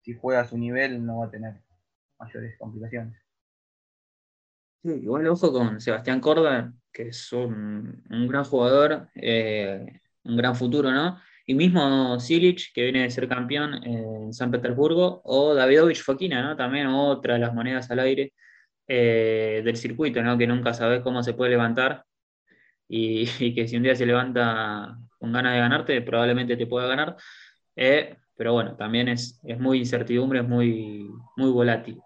si 0.02 0.16
juega 0.16 0.42
a 0.42 0.48
su 0.48 0.58
nivel 0.58 1.06
no 1.06 1.20
va 1.20 1.28
a 1.28 1.32
tener 1.32 1.54
mayores 2.18 2.58
complicaciones. 2.58 3.16
Sí, 4.82 4.90
igual 4.90 5.28
ojo 5.28 5.54
con 5.54 5.80
Sebastián 5.80 6.20
Corda, 6.20 6.74
que 6.92 7.10
es 7.10 7.32
un, 7.32 8.02
gran 8.10 8.44
jugador, 8.44 9.10
eh, 9.14 10.02
un 10.24 10.38
gran 10.38 10.56
futuro, 10.56 10.92
¿no? 10.92 11.20
Y 11.46 11.56
mismo 11.56 12.20
Silic, 12.20 12.72
que 12.74 12.84
viene 12.84 13.04
de 13.04 13.10
ser 13.12 13.28
campeón 13.28 13.84
en 13.84 14.34
San 14.34 14.52
Petersburgo, 14.52 15.22
o 15.26 15.54
Davidovich 15.54 16.04
Fokina, 16.04 16.42
¿no? 16.42 16.56
También 16.56 16.88
otra 16.88 17.36
de 17.36 17.40
las 17.40 17.54
monedas 17.54 17.90
al 17.92 18.00
aire 18.00 18.34
eh, 18.88 19.62
del 19.64 19.78
circuito, 19.78 20.22
¿no? 20.24 20.38
Que 20.38 20.48
nunca 20.48 20.74
sabes 20.74 21.02
cómo 21.02 21.24
se 21.24 21.34
puede 21.34 21.52
levantar 21.52 22.06
y, 22.88 23.54
que 23.56 23.68
si 23.68 23.78
un 23.78 23.84
día 23.84 23.96
se 23.96 24.06
levanta 24.06 24.98
con 25.20 25.32
ganas 25.32 25.54
de 25.54 25.60
ganarte, 25.60 26.02
probablemente 26.02 26.58
te 26.58 26.68
pueda 26.68 26.88
ganar. 26.88 27.16
Eh, 27.76 28.18
pero 28.36 28.54
bueno, 28.54 28.76
también 28.76 29.08
es, 29.10 29.40
es 29.44 29.60
muy 29.60 29.80
incertidumbre, 29.80 30.40
es 30.40 30.48
muy, 30.48 31.10
muy 31.38 31.52
volátil 31.52 32.02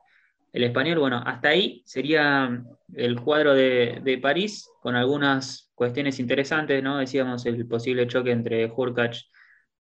el 0.55 0.63
español, 0.63 0.99
bueno, 0.99 1.21
hasta 1.25 1.49
ahí 1.49 1.83
sería 1.85 2.63
el 2.93 3.19
cuadro 3.19 3.53
de, 3.53 4.19
París, 4.21 4.69
con 4.81 4.95
algunas 4.95 5.69
cuestiones 5.75 6.17
interesantes, 6.17 6.81
¿no? 6.81 6.97
Decíamos 6.97 7.45
el 7.45 7.67
posible 7.67 8.07
choque 8.07 8.31
entre 8.31 8.71
Hurkacz 8.71 9.29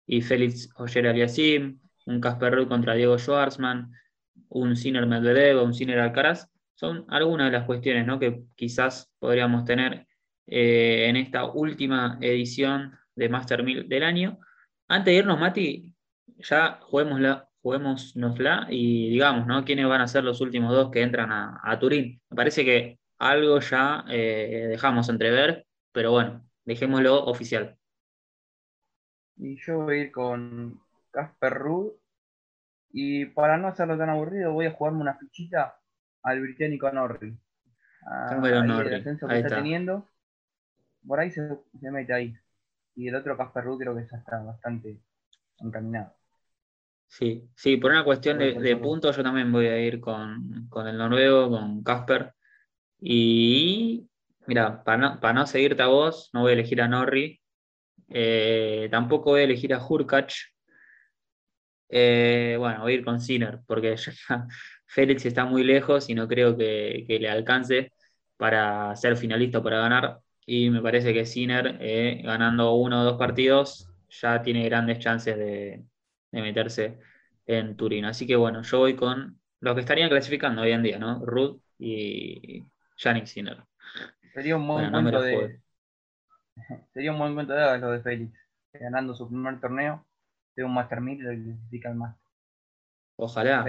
y 0.06 0.22
Félix 0.22 0.70
Oyer 0.76 1.08
Aliasim, 1.08 1.80
un 2.06 2.22
Casper 2.22 2.54
Ruud 2.54 2.68
contra 2.68 2.94
Diego 2.94 3.18
Schwartzman, 3.18 3.92
un 4.50 4.76
Sinner 4.76 5.08
Medvedev, 5.08 5.60
un 5.64 5.74
Sinner 5.74 6.02
Alcaraz, 6.02 6.48
son 6.76 7.04
algunas 7.08 7.48
de 7.52 7.58
las 7.58 7.66
cuestiones 7.66 8.06
¿no? 8.06 8.20
que 8.20 8.44
quizás 8.56 9.12
podríamos 9.18 9.66
tener 9.66 10.06
eh, 10.46 11.08
en 11.10 11.16
esta 11.16 11.46
última 11.46 12.20
edición 12.22 12.96
de 13.16 13.28
Master 13.28 13.64
1000 13.64 13.90
del 13.90 14.04
año. 14.04 14.40
Antes 14.88 15.14
de 15.14 15.18
irnos, 15.18 15.40
Mati, 15.40 15.92
ya 16.38 16.78
juguemos 16.84 17.20
la 17.20 17.49
juguémosnosla 17.62 18.68
y 18.70 19.10
digamos, 19.10 19.48
¿no? 19.48 19.64
¿Quiénes 19.66 19.88
van 19.88 20.02
a 20.02 20.08
ser 20.08 20.24
los 20.24 20.42
últimos 20.42 20.72
dos 20.72 20.92
que 20.92 21.02
entran 21.02 21.30
a, 21.32 21.78
Turín? 21.80 22.22
Me 22.30 22.36
parece 22.36 22.64
que 22.64 23.00
algo 23.18 23.60
ya 23.60 24.06
eh, 24.10 24.68
dejamos 24.70 25.10
entrever, 25.10 25.66
pero 25.92 26.12
bueno, 26.12 26.46
dejémoslo 26.66 27.26
oficial. 27.26 27.78
Y 29.38 29.58
yo 29.58 29.80
voy 29.80 29.96
a 29.96 30.02
ir 30.04 30.12
con 30.12 30.80
Casper 31.12 31.54
Ruud. 31.54 31.92
Y 32.92 33.26
para 33.26 33.58
no 33.58 33.68
hacerlo 33.68 33.98
tan 33.98 34.10
aburrido, 34.10 34.52
voy 34.52 34.66
a 34.66 34.72
jugarme 34.72 35.02
una 35.02 35.16
fichita 35.16 35.80
al 36.24 36.42
británico 36.42 36.92
Norri. 36.92 37.38
Ah, 38.06 38.40
el 38.44 38.94
ascenso 38.96 39.28
que 39.28 39.40
está, 39.40 39.58
teniendo. 39.58 40.08
Por 41.08 41.20
ahí 41.20 41.32
se, 41.32 41.48
se, 41.80 41.92
mete 41.92 42.14
ahí. 42.14 42.36
Y 42.96 43.08
el 43.08 43.16
otro 43.16 43.38
Casper 43.38 43.64
Ruud 43.64 43.80
creo 43.80 43.96
que 43.96 44.08
ya 44.10 44.18
está 44.18 44.42
bastante 44.42 45.00
encaminado. 45.60 46.19
Sí, 47.10 47.50
sí, 47.56 47.78
por 47.78 47.92
una 47.92 48.04
cuestión 48.04 48.38
de, 48.38 48.78
puntos 48.78 49.18
yo 49.18 49.24
también 49.24 49.52
voy 49.52 49.66
a 49.68 49.80
ir 49.80 50.00
con, 50.00 50.70
el 50.88 50.98
noruego, 50.98 51.50
con 51.50 51.84
Casper. 51.84 52.34
Y 53.02 54.08
mira, 54.48 54.84
para 54.84 55.34
no, 55.34 55.48
seguirte 55.48 55.82
a 55.84 55.88
vos, 55.88 56.30
no 56.34 56.42
voy 56.42 56.52
a 56.52 56.54
elegir 56.54 56.82
a 56.82 56.88
Norri. 56.88 57.42
Eh, 58.10 58.90
tampoco 58.92 59.32
voy 59.32 59.42
a 59.42 59.44
elegir 59.46 59.74
a 59.74 59.86
Hurkacz. 59.86 60.54
Eh, 61.90 62.56
bueno, 62.60 62.82
voy 62.82 62.94
a 62.94 62.96
ir 62.98 63.06
con 63.06 63.20
Sinner, 63.20 63.60
porque 63.68 63.96
Félix 64.88 65.26
está 65.26 65.46
muy 65.46 65.64
lejos 65.64 66.10
y 66.10 66.16
no 66.16 66.28
creo 66.28 66.56
que, 66.58 67.06
le 67.08 67.30
alcance 67.30 67.92
para 68.38 68.96
ser 68.96 69.18
finalista 69.18 69.60
o 69.60 69.64
para 69.64 69.80
ganar. 69.80 70.20
Y 70.46 70.70
me 70.70 70.82
parece 70.82 71.14
que 71.14 71.26
Sinner, 71.26 71.78
eh, 71.82 72.22
ganando 72.24 72.74
uno 72.76 73.02
o 73.02 73.04
dos 73.06 73.18
partidos, 73.18 73.90
ya 74.10 74.42
tiene 74.42 74.66
grandes 74.66 75.00
chances 75.00 75.38
de, 75.38 75.84
de 76.32 76.42
meterse 76.42 77.00
en 77.46 77.76
Turín. 77.76 78.06
Así 78.06 78.28
que 78.28 78.36
bueno, 78.36 78.62
yo 78.62 78.80
voy 78.80 78.96
con 78.96 79.40
los 79.60 79.76
que 79.76 79.82
estarían 79.82 80.10
clasificando 80.10 80.62
hoy 80.62 80.72
en 80.72 80.84
día, 80.84 81.00
¿no? 81.00 81.24
Ruth 81.26 81.62
y 81.78 82.66
Yannick 82.98 83.26
Sinner. 83.26 83.64
Sería 84.34 84.56
un 84.56 84.68
buen 84.68 84.92
momento 84.92 85.22
de. 85.22 85.62
Sería 86.94 87.12
un 87.12 87.20
buen 87.20 87.32
momento 87.32 87.54
de 87.54 87.78
lo 87.80 87.92
de 87.92 88.02
Félix. 88.02 88.38
Ganando 88.74 89.16
su 89.16 89.28
primer 89.28 89.60
torneo, 89.60 90.06
de 90.56 90.64
un 90.64 90.74
Master 90.74 91.02
1000 91.02 91.24
lo 91.24 91.30
clasifica 91.32 91.90
al 91.90 91.96
Master. 91.96 92.32
Ojalá. 93.16 93.66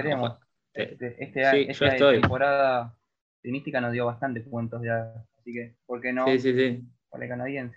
Este, 0.72 1.16
este, 1.22 1.70
esta 1.70 1.96
temporada 2.12 2.96
tenística 3.42 3.80
nos 3.80 3.92
dio 3.92 4.06
bastantes 4.06 4.46
puntos 4.46 4.82
ya. 4.84 5.12
Así 5.38 5.52
que, 5.52 5.74
¿por 5.86 6.00
qué 6.00 6.12
no? 6.12 6.26
Sí, 6.26 6.38
sí, 6.38 6.54
sí. 6.54 6.84
Para 7.08 7.24
el 7.24 7.30
canadiense. 7.30 7.76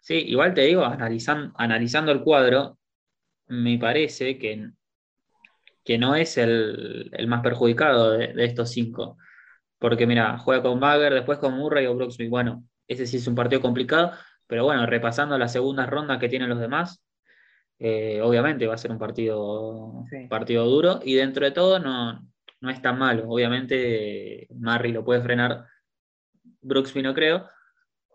Sí, 0.00 0.16
igual 0.16 0.52
te 0.52 0.62
digo, 0.62 0.84
analizando, 0.84 1.54
analizando 1.56 2.12
el 2.12 2.22
cuadro, 2.22 2.78
me 3.52 3.78
parece 3.78 4.38
que, 4.38 4.70
que 5.84 5.98
no 5.98 6.14
es 6.14 6.38
el, 6.38 7.10
más 7.28 7.42
perjudicado 7.42 8.12
de, 8.12 8.32
estos 8.44 8.70
cinco. 8.70 9.18
Porque 9.78 10.06
mira, 10.06 10.38
juega 10.38 10.62
con 10.62 10.80
Bagger, 10.80 11.12
después 11.12 11.38
con 11.38 11.54
Murray 11.54 11.86
o 11.86 11.94
Brooksby. 11.94 12.28
Bueno, 12.28 12.64
ese 12.88 13.06
sí 13.06 13.18
es 13.18 13.26
un 13.26 13.34
partido 13.34 13.60
complicado, 13.60 14.12
Pero 14.46 14.64
bueno, 14.64 14.86
repasando 14.86 15.36
las 15.38 15.52
segundas 15.52 15.88
rondas 15.90 16.18
que 16.18 16.28
tienen 16.28 16.48
los 16.48 16.60
demás, 16.60 17.04
eh, 17.78 18.20
obviamente 18.22 18.66
va 18.66 18.74
a 18.74 18.78
ser 18.78 18.90
un 18.92 18.98
partido, 18.98 20.04
partido 20.30 20.64
duro 20.66 21.00
y 21.04 21.14
dentro 21.14 21.44
de 21.44 21.52
todo 21.52 21.78
no, 21.78 22.26
no 22.60 22.70
es 22.70 22.80
tan 22.82 22.98
malo. 22.98 23.24
Obviamente 23.28 24.48
Marry 24.54 24.92
lo 24.92 25.04
puede 25.04 25.22
frenar, 25.22 25.66
Brooksby 26.62 27.02
no 27.02 27.14
creo, 27.14 27.48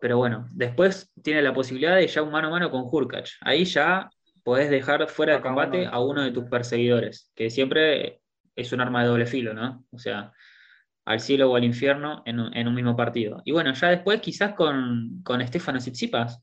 pero 0.01 0.17
bueno, 0.17 0.47
después 0.51 1.11
tiene 1.23 1.41
la 1.41 1.53
posibilidad 1.53 1.95
de 1.95 2.07
ya 2.07 2.23
un 2.23 2.31
mano 2.31 2.47
a 2.47 2.51
mano 2.51 2.71
con 2.71 2.83
Hurkacz. 2.85 3.37
Ahí 3.41 3.65
ya 3.65 4.09
podés 4.47 4.69
dejar 4.69 5.05
fuera 5.09 5.33
de 5.33 5.41
combate 5.41 5.87
a 5.87 5.99
uno 5.99 6.23
de 6.23 6.31
tus 6.31 6.45
perseguidores, 6.45 7.29
que 7.35 7.49
siempre 7.49 8.21
es 8.55 8.71
un 8.71 8.79
arma 8.79 9.01
de 9.01 9.09
doble 9.09 9.25
filo, 9.25 9.53
¿no? 9.53 9.83
O 9.91 9.99
sea, 9.99 10.31
al 11.03 11.19
cielo 11.19 11.51
o 11.51 11.57
al 11.57 11.65
infierno 11.65 12.23
en 12.25 12.39
un, 12.39 12.73
mismo 12.73 12.95
partido. 12.95 13.41
Y 13.43 13.51
bueno, 13.51 13.73
ya 13.73 13.89
después 13.89 14.21
quizás 14.21 14.53
con, 14.53 15.21
con 15.25 15.45
Stefano 15.45 15.79
Tsitsipas, 15.79 16.41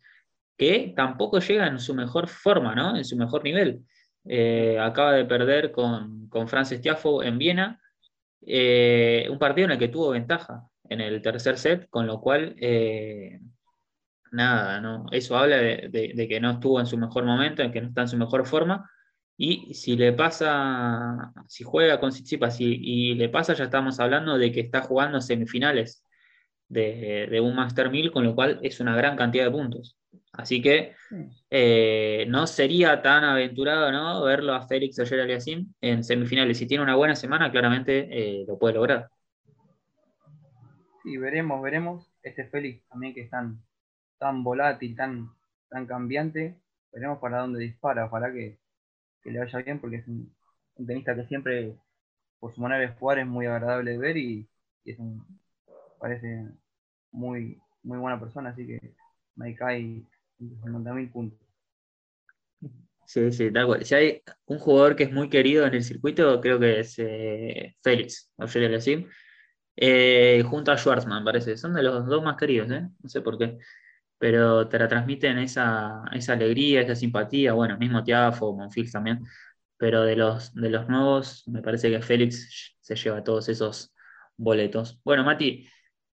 que 0.58 0.92
tampoco 0.94 1.38
llega 1.38 1.66
en 1.66 1.78
su 1.78 1.94
mejor 1.94 2.28
forma, 2.28 2.74
¿no? 2.74 2.94
En 2.94 3.06
su 3.06 3.16
mejor 3.16 3.42
nivel. 3.42 3.80
Eh, 4.26 4.78
acaba 4.78 5.12
de 5.12 5.24
perder 5.24 5.72
con, 5.72 6.28
con 6.28 6.46
Francis 6.46 6.82
Tiafo 6.82 7.22
en 7.22 7.38
Viena, 7.38 7.80
eh, 8.42 9.26
un 9.30 9.38
partido 9.38 9.64
en 9.64 9.70
el 9.70 9.78
que 9.78 9.88
tuvo 9.88 10.10
ventaja 10.10 10.62
en 10.90 11.00
el 11.00 11.22
tercer 11.22 11.56
set, 11.56 11.88
con 11.88 12.06
lo 12.06 12.20
cual, 12.20 12.54
eh, 12.58 13.40
nada, 14.34 14.80
¿no? 14.80 15.06
eso 15.12 15.36
habla 15.36 15.56
de, 15.56 16.26
que 16.28 16.40
no 16.40 16.52
estuvo 16.52 16.80
en 16.80 16.86
su 16.86 16.98
mejor 16.98 17.24
momento, 17.24 17.62
en 17.62 17.72
que 17.72 17.80
no 17.80 17.88
está 17.88 18.02
en 18.02 18.08
su 18.08 18.16
mejor 18.16 18.46
forma. 18.46 18.90
Y 19.36 19.74
si 19.74 19.96
le 19.96 20.12
pasa, 20.12 21.32
si 21.48 21.64
juega 21.64 21.98
con 21.98 22.10
Tsitsipas 22.10 22.60
y, 22.60 23.14
le 23.14 23.28
pasa, 23.28 23.54
ya 23.54 23.64
estamos 23.64 23.98
hablando 23.98 24.38
de 24.38 24.52
que 24.52 24.60
está 24.60 24.82
jugando 24.82 25.20
semifinales 25.20 26.04
de, 26.68 27.40
un 27.42 27.54
Master 27.56 27.90
1000, 27.90 28.12
con 28.12 28.24
lo 28.24 28.34
cual 28.34 28.60
es 28.62 28.80
una 28.80 28.96
gran 28.96 29.16
cantidad 29.16 29.44
de 29.44 29.50
puntos. 29.50 29.96
Así 30.32 30.60
que 30.60 30.94
eh, 31.50 32.26
no 32.28 32.46
sería 32.46 33.02
tan 33.02 33.24
aventurado 33.24 33.90
¿no? 33.92 34.22
verlo 34.22 34.54
a 34.54 34.66
Félix 34.66 34.98
Oyer 34.98 35.20
Aliasim 35.20 35.72
en 35.80 36.04
semifinales. 36.04 36.58
Si 36.58 36.66
tiene 36.66 36.82
una 36.82 36.96
buena 36.96 37.14
semana, 37.14 37.50
claramente 37.50 38.08
eh, 38.10 38.44
lo 38.46 38.58
puede 38.58 38.74
lograr. 38.74 39.08
Sí, 41.02 41.16
veremos, 41.18 41.62
veremos. 41.62 42.10
Este 42.22 42.46
Félix 42.46 42.86
también 42.88 43.14
que 43.14 43.22
es 43.22 43.30
tan, 44.18 44.44
volátil, 44.44 44.96
tan, 44.96 45.30
tan 45.68 45.86
cambiante. 45.86 46.56
Veremos 46.92 47.18
para 47.18 47.40
dónde 47.40 47.60
dispara. 47.60 48.06
Ojalá 48.06 48.32
que, 48.32 48.58
le 49.24 49.38
vaya 49.38 49.58
bien 49.60 49.80
porque 49.80 49.96
es 49.96 50.08
un, 50.08 50.34
tenista 50.86 51.14
que 51.14 51.26
siempre, 51.26 51.76
por 52.38 52.54
su 52.54 52.60
manera 52.60 52.80
de 52.80 52.96
jugar, 52.96 53.18
es 53.18 53.26
muy 53.26 53.46
agradable 53.46 53.92
de 53.92 53.98
ver 53.98 54.16
y, 54.16 54.48
es 54.84 54.98
un, 54.98 55.24
parece 55.98 56.48
muy, 57.12 57.60
muy 57.82 57.98
buena 57.98 58.20
persona. 58.20 58.50
Así 58.50 58.66
que 58.66 58.94
cae 59.56 60.02
mil 60.38 61.10
puntos. 61.10 61.38
Sí, 63.06 63.32
sí, 63.32 63.52
tal 63.52 63.66
cual. 63.66 63.84
Si 63.84 63.94
hay 63.94 64.22
un 64.46 64.58
jugador 64.58 64.96
que 64.96 65.04
es 65.04 65.12
muy 65.12 65.28
querido 65.28 65.66
en 65.66 65.74
el 65.74 65.84
circuito, 65.84 66.40
creo 66.40 66.58
que 66.58 66.80
es 66.80 66.98
eh, 66.98 67.76
Félix, 67.82 68.32
Auxilio 68.38 68.68
eh, 69.76 70.42
junto 70.48 70.72
a 70.72 70.78
Schwarzman, 70.78 71.24
parece. 71.24 71.56
Son 71.56 71.74
de 71.74 71.82
los 71.82 72.06
dos 72.06 72.22
más 72.22 72.36
queridos, 72.36 72.70
¿eh? 72.70 72.88
No 73.02 73.08
sé 73.08 73.20
por 73.20 73.38
qué. 73.38 73.58
Pero 74.24 74.66
te 74.68 74.78
la 74.78 74.88
transmiten 74.88 75.36
esa, 75.36 76.02
esa 76.10 76.32
alegría, 76.32 76.80
esa 76.80 76.94
simpatía. 76.94 77.52
Bueno, 77.52 77.76
mismo 77.76 78.02
Tiafo, 78.02 78.56
Monfils 78.56 78.90
también. 78.90 79.22
Pero 79.76 80.00
de 80.00 80.16
los, 80.16 80.54
de 80.54 80.70
los 80.70 80.88
nuevos, 80.88 81.46
me 81.46 81.60
parece 81.60 81.90
que 81.90 82.00
Félix 82.00 82.74
se 82.80 82.96
lleva 82.96 83.22
todos 83.22 83.50
esos 83.50 83.94
boletos. 84.38 84.98
Bueno, 85.04 85.24
Mati, 85.24 85.68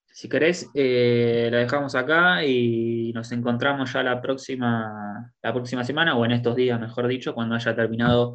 si 0.08 0.28
querés, 0.28 0.70
eh, 0.74 1.48
la 1.54 1.60
dejamos 1.60 1.96
acá 1.96 2.44
y 2.44 3.14
nos 3.14 3.32
encontramos 3.32 3.94
ya 3.94 4.04
la 4.04 4.22
próxima, 4.22 5.34
la 5.42 5.54
próxima 5.54 5.86
semana, 5.86 6.18
o 6.18 6.26
en 6.26 6.32
estos 6.32 6.58
días, 6.58 6.82
mejor 6.82 7.08
dicho, 7.08 7.34
cuando 7.34 7.56
haya 7.56 7.74
terminado 7.78 8.34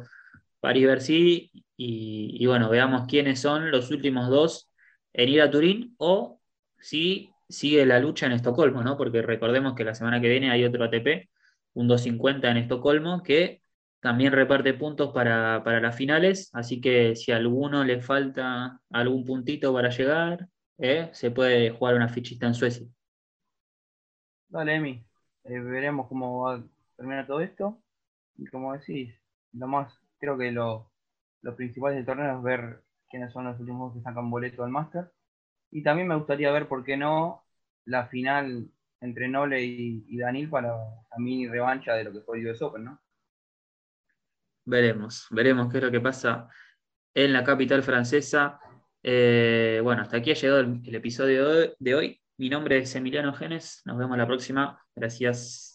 París-Bercy. 0.59 1.51
Y, 1.77 2.37
y, 2.39 2.45
bueno, 2.47 2.67
veamos 2.67 3.05
quiénes 3.07 3.39
son 3.39 3.69
los 3.69 3.91
últimos 3.91 4.27
dos 4.27 4.71
en 5.13 5.29
ir 5.29 5.41
a 5.43 5.51
Turín 5.51 5.93
o 5.99 6.41
si 6.79 7.31
sigue 7.49 7.85
la 7.85 7.99
lucha 7.99 8.25
en 8.25 8.33
Estocolmo, 8.33 8.83
¿no? 8.83 8.97
Porque 8.97 9.21
recordemos 9.21 9.75
que 9.75 9.83
la 9.83 9.95
semana 9.95 10.21
que 10.21 10.29
viene 10.29 10.51
hay 10.51 10.63
otro 10.65 10.83
ATP, 10.85 11.29
un 11.73 11.87
250 11.87 12.51
en 12.51 12.57
Estocolmo, 12.57 13.23
que 13.23 13.61
también 13.99 14.33
reparte 14.33 14.73
puntos 14.73 15.13
para, 15.13 15.63
para 15.63 15.79
las 15.79 15.95
finales. 15.95 16.49
Así 16.53 16.81
que 16.81 17.15
si 17.15 17.31
a 17.31 17.37
alguno 17.37 17.83
le 17.83 18.01
falta 18.01 18.79
algún 18.91 19.25
puntito 19.25 19.73
para 19.73 19.89
llegar, 19.89 20.47
¿eh? 20.77 21.09
se 21.13 21.31
puede 21.31 21.71
jugar 21.71 21.95
una 21.95 22.09
fichita 22.09 22.47
en 22.47 22.53
Suecia. 22.53 22.87
Dale, 24.49 24.75
Emi. 24.75 25.05
Eh, 25.43 25.59
veremos 25.59 26.07
cómo 26.07 26.43
va 26.43 26.55
a 26.55 26.63
terminar 26.95 27.27
todo 27.27 27.41
esto. 27.41 27.81
Y 28.37 28.45
como 28.47 28.73
decís, 28.73 29.13
lo 29.53 29.67
más, 29.67 29.99
creo 30.19 30.37
que 30.37 30.51
lo, 30.51 30.91
principal 31.55 31.95
del 31.95 32.05
torneo 32.05 32.37
es 32.37 32.43
ver 32.43 32.83
quiénes 33.09 33.31
son 33.31 33.45
los 33.45 33.59
últimos 33.59 33.93
que 33.93 34.01
sacan 34.01 34.29
boleto 34.29 34.63
al 34.63 34.69
Master. 34.69 35.11
Y 35.71 35.83
también 35.83 36.07
me 36.07 36.15
gustaría 36.15 36.51
ver, 36.51 36.67
por 36.67 36.83
qué 36.83 36.97
no, 36.97 37.45
la 37.85 38.07
final 38.07 38.69
entre 39.01 39.27
Nole 39.27 39.63
y, 39.63 40.17
Danil 40.17 40.49
para 40.49 40.69
la 40.69 41.17
mini 41.17 41.47
revancha 41.47 41.93
de 41.93 42.03
lo 42.03 42.11
que 42.11 42.21
fue 42.21 42.39
el 42.39 42.47
US 42.47 42.61
Open, 42.61 42.85
¿no? 42.85 43.01
Veremos, 44.65 45.27
veremos 45.31 45.71
qué 45.71 45.77
es 45.77 45.83
lo 45.83 45.91
que 45.91 46.01
pasa 46.01 46.49
en 47.13 47.33
la 47.33 47.43
capital 47.43 47.83
francesa. 47.83 48.59
Eh, 49.01 49.79
bueno, 49.81 50.01
hasta 50.01 50.17
aquí 50.17 50.31
ha 50.31 50.35
llegado 50.35 50.59
el, 50.59 50.95
episodio 50.95 51.73
de 51.79 51.95
hoy. 51.95 52.21
Mi 52.37 52.49
nombre 52.49 52.79
es 52.79 52.95
Emiliano 52.95 53.33
Genes. 53.33 53.81
Nos 53.85 53.97
vemos 53.97 54.17
la 54.17 54.27
próxima. 54.27 54.79
Gracias. 54.93 55.67